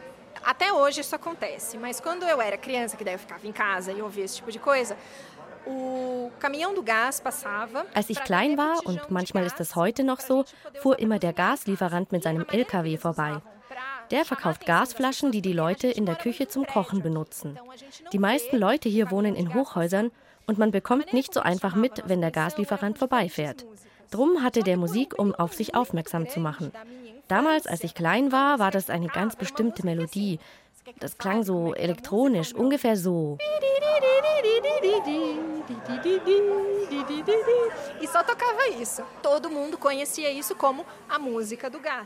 até 0.43 0.73
hoje 0.73 1.01
isso 1.01 1.14
acontece, 1.14 1.77
mas 1.77 2.01
quando 2.01 2.25
eu 2.25 2.41
era 2.41 2.57
criança, 2.57 2.97
que 2.97 3.05
daí 3.05 3.14
eu 3.14 3.19
ficava 3.19 3.47
em 3.47 3.53
casa 3.53 3.93
e 3.93 4.01
ouvia 4.01 4.25
esse 4.25 4.37
tipo 4.37 4.51
de 4.51 4.59
coisa. 4.59 4.97
Als 7.93 8.11
ich 8.11 8.23
klein 8.23 8.57
war, 8.57 8.87
und 8.87 9.11
manchmal 9.11 9.45
ist 9.45 9.59
das 9.59 9.75
heute 9.75 10.05
noch 10.05 10.21
so, 10.21 10.45
fuhr 10.81 10.97
immer 11.01 11.19
der 11.19 11.33
Gaslieferant 11.33 12.12
mit 12.12 12.23
seinem 12.23 12.47
LKW 12.49 12.97
vorbei. 12.99 13.43
Der 14.11 14.25
verkauft 14.25 14.67
Gasflaschen, 14.67 15.33
die 15.33 15.43
die 15.43 15.53
Leute 15.53 15.89
in 15.89 16.07
der 16.07 16.15
Küche 16.15 16.49
zum 16.49 16.67
Kochen 16.67 17.03
benutzen. 17.03 17.59
Die 18.13 18.19
meisten 18.19 18.57
Leute 18.57 18.89
hier 18.89 19.11
wohnen 19.11 19.35
in 19.35 19.55
Hochhäusern 19.55 20.11
und 20.47 20.59
man 20.59 20.71
bekommt 20.71 21.13
nicht 21.13 21.35
so 21.35 21.41
einfach 21.41 21.75
mit, 21.75 22.03
wenn 22.07 22.21
der 22.21 22.31
Gaslieferant 22.31 22.99
vorbeifährt. 22.99 23.67
Drum 24.11 24.43
hatte 24.43 24.63
der 24.63 24.77
Musik, 24.77 25.19
um 25.19 25.35
auf 25.35 25.55
sich 25.55 25.75
aufmerksam 25.75 26.29
zu 26.29 26.39
machen. 26.39 26.71
Damals, 27.29 27.67
als 27.67 27.83
ich 27.83 27.95
klein 27.95 28.31
war, 28.31 28.61
war 28.61 28.71
das 28.71 28.89
eine 28.89 29.09
ganz 29.09 29.35
bestimmte 29.35 29.85
Melodie. 29.85 30.39
Das 31.01 31.18
klang 31.18 31.43
so 31.43 31.74
elektronisch, 31.74 32.55
ungefähr 32.55 32.97
so. 32.97 33.39
E. 33.41 33.57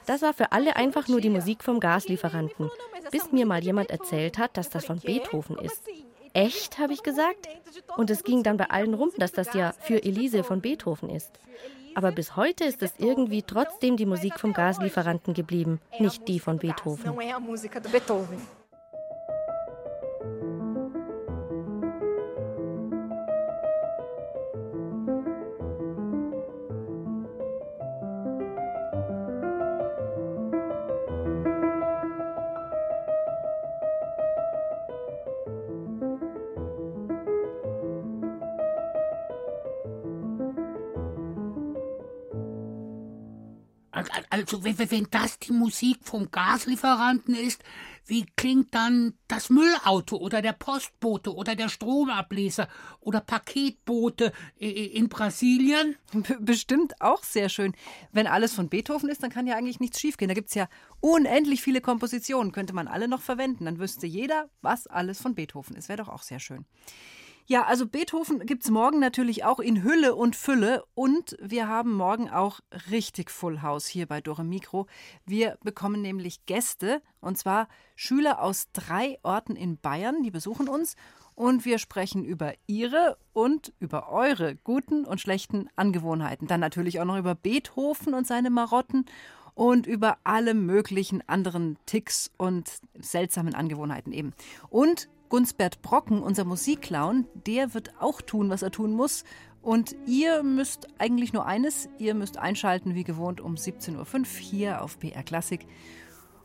Das 0.07 0.23
war 0.23 0.33
für 0.33 0.53
alle 0.53 0.77
einfach 0.77 1.09
nur 1.09 1.21
die 1.21 1.31
Musik 1.31 1.63
vom 1.63 1.81
Gaslieferanten, 1.81 2.71
bis 3.11 3.33
mir 3.33 3.47
mal 3.47 3.63
jemand 3.63 3.91
erzählt 3.91 4.39
hat, 4.39 4.57
dass 4.57 4.71
das 4.71 4.87
von 4.87 4.99
Beethoven 4.99 5.59
ist. 5.59 5.83
Echt, 6.33 6.79
habe 6.79 6.93
ich 6.93 7.03
gesagt? 7.03 7.49
Und 7.97 8.11
es 8.11 8.25
ging 8.25 8.43
dann 8.43 8.57
bei 8.57 8.71
allen 8.71 8.95
rum, 8.95 9.11
dass 9.19 9.33
das 9.33 9.53
ja 9.53 9.73
für 9.81 10.03
Elise 10.03 10.45
von 10.45 10.61
Beethoven 10.61 11.11
ist. 11.11 11.33
Aber 11.95 12.13
bis 12.13 12.37
heute 12.37 12.65
ist 12.65 12.83
es 12.83 12.93
irgendwie 12.99 13.43
trotzdem 13.43 13.97
die 13.97 14.07
Musik 14.07 14.39
vom 14.39 14.53
Gaslieferanten 14.53 15.35
geblieben, 15.35 15.81
nicht 15.99 16.29
die 16.29 16.39
von 16.39 16.59
Beethoven. 16.59 17.05
Also, 44.41 44.65
wenn, 44.65 45.07
das 45.11 45.39
die 45.39 45.53
Musik 45.53 45.99
vom 46.03 46.31
Gaslieferanten 46.31 47.35
ist, 47.35 47.63
wie 48.07 48.27
klingt 48.37 48.75
dann 48.75 49.15
das 49.29 49.51
Müllauto 49.51 50.17
oder 50.17 50.41
der 50.43 50.55
Postbote 50.55 51.35
oder 51.35 51.55
der 51.55 51.69
Stromableser 51.69 52.69
oder 53.01 53.21
Paketbote 53.21 54.33
in 54.57 55.09
Brasilien? 55.09 55.97
Bestimmt 56.41 57.01
auch 57.01 57.23
sehr 57.23 57.49
schön. 57.49 57.75
Wenn 58.13 58.27
alles 58.27 58.55
von 58.55 58.69
Beethoven 58.69 59.11
ist, 59.11 59.23
dann 59.23 59.31
kann 59.31 59.47
ja 59.47 59.57
eigentlich 59.57 59.79
nichts 59.79 60.01
schiefgehen. 60.01 60.29
Da 60.29 60.35
gibt 60.35 60.49
es 60.49 60.55
ja 60.55 60.69
unendlich 61.01 61.63
viele 61.63 61.81
Kompositionen, 61.81 62.53
könnte 62.53 62.75
man 62.75 62.89
alle 62.89 63.07
noch 63.07 63.21
verwenden. 63.21 63.67
Dann 63.67 63.79
wüsste 63.79 64.07
jeder, 64.07 64.49
was 64.63 64.87
alles 64.87 65.21
von 65.21 65.35
Beethoven 65.35 65.77
ist. 65.77 65.89
Wäre 65.89 66.03
doch 66.03 66.09
auch 66.09 66.23
sehr 66.23 66.41
schön. 66.41 66.65
Ja, 67.51 67.65
also 67.65 67.85
Beethoven 67.85 68.47
gibt 68.47 68.63
es 68.63 68.71
morgen 68.71 69.01
natürlich 69.01 69.43
auch 69.43 69.59
in 69.59 69.83
Hülle 69.83 70.15
und 70.15 70.37
Fülle. 70.37 70.85
Und 70.95 71.37
wir 71.43 71.67
haben 71.67 71.93
morgen 71.95 72.31
auch 72.31 72.61
richtig 72.93 73.29
Full 73.29 73.61
House 73.61 73.89
hier 73.89 74.07
bei 74.07 74.21
Dore 74.21 74.45
Mikro. 74.45 74.87
Wir 75.27 75.59
bekommen 75.65 76.01
nämlich 76.01 76.47
Gäste, 76.47 77.03
und 77.21 77.39
zwar 77.39 77.67
Schüler 77.97 78.41
aus 78.41 78.69
drei 78.73 79.19
Orten 79.25 79.57
in 79.57 79.79
Bayern, 79.79 80.23
die 80.23 80.31
besuchen 80.31 80.69
uns. 80.69 80.95
Und 81.35 81.65
wir 81.65 81.81
sprechen 81.81 82.25
über 82.25 82.53
ihre 82.69 83.17
und 83.33 83.73
über 83.81 84.13
eure 84.13 84.55
guten 84.55 85.05
und 85.05 85.21
schlechten 85.21 85.69
Angewohnheiten. 85.75 86.47
Dann 86.47 86.61
natürlich 86.61 87.01
auch 87.01 87.05
noch 87.05 87.19
über 87.19 87.35
Beethoven 87.35 88.15
und 88.15 88.29
seine 88.29 88.51
Marotten 88.51 89.07
und 89.55 89.89
über 89.89 90.19
alle 90.23 90.55
möglichen 90.55 91.29
anderen 91.29 91.79
Ticks 91.85 92.31
und 92.37 92.71
seltsamen 92.95 93.57
Angewohnheiten 93.57 94.13
eben. 94.13 94.35
Und 94.69 95.09
Gunsbert 95.31 95.81
Brocken, 95.81 96.23
unser 96.23 96.45
Musikclown, 96.45 97.27
der 97.47 97.73
wird 97.73 97.99
auch 98.01 98.21
tun, 98.21 98.51
was 98.51 98.61
er 98.61 98.71
tun 98.71 98.93
muss. 98.93 99.25
Und 99.63 99.95
ihr 100.07 100.43
müsst 100.43 100.89
eigentlich 100.99 101.33
nur 101.33 101.47
eines, 101.47 101.89
ihr 101.99 102.15
müsst 102.15 102.37
einschalten 102.37 102.95
wie 102.95 103.05
gewohnt 103.05 103.41
um 103.41 103.55
17.05 103.55 104.19
Uhr 104.19 104.27
hier 104.39 104.83
auf 104.83 104.99
BR 104.99 105.23
Klassik. 105.23 105.67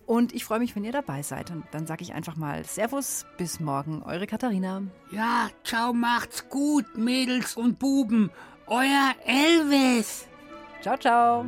Und 0.05 0.33
ich 0.33 0.45
freue 0.45 0.59
mich, 0.59 0.75
wenn 0.75 0.83
ihr 0.83 0.91
dabei 0.91 1.23
seid. 1.23 1.49
Und 1.51 1.65
dann 1.71 1.87
sage 1.87 2.03
ich 2.03 2.13
einfach 2.13 2.35
mal 2.35 2.63
Servus, 2.63 3.25
bis 3.37 3.59
morgen, 3.59 4.03
eure 4.03 4.27
Katharina. 4.27 4.83
Ja, 5.11 5.49
ciao, 5.63 5.93
macht's 5.93 6.47
gut, 6.49 6.97
Mädels 6.97 7.57
und 7.57 7.79
Buben. 7.79 8.29
Euer 8.67 9.15
Elvis. 9.25 10.27
Ciao, 10.81 10.97
ciao. 10.97 11.45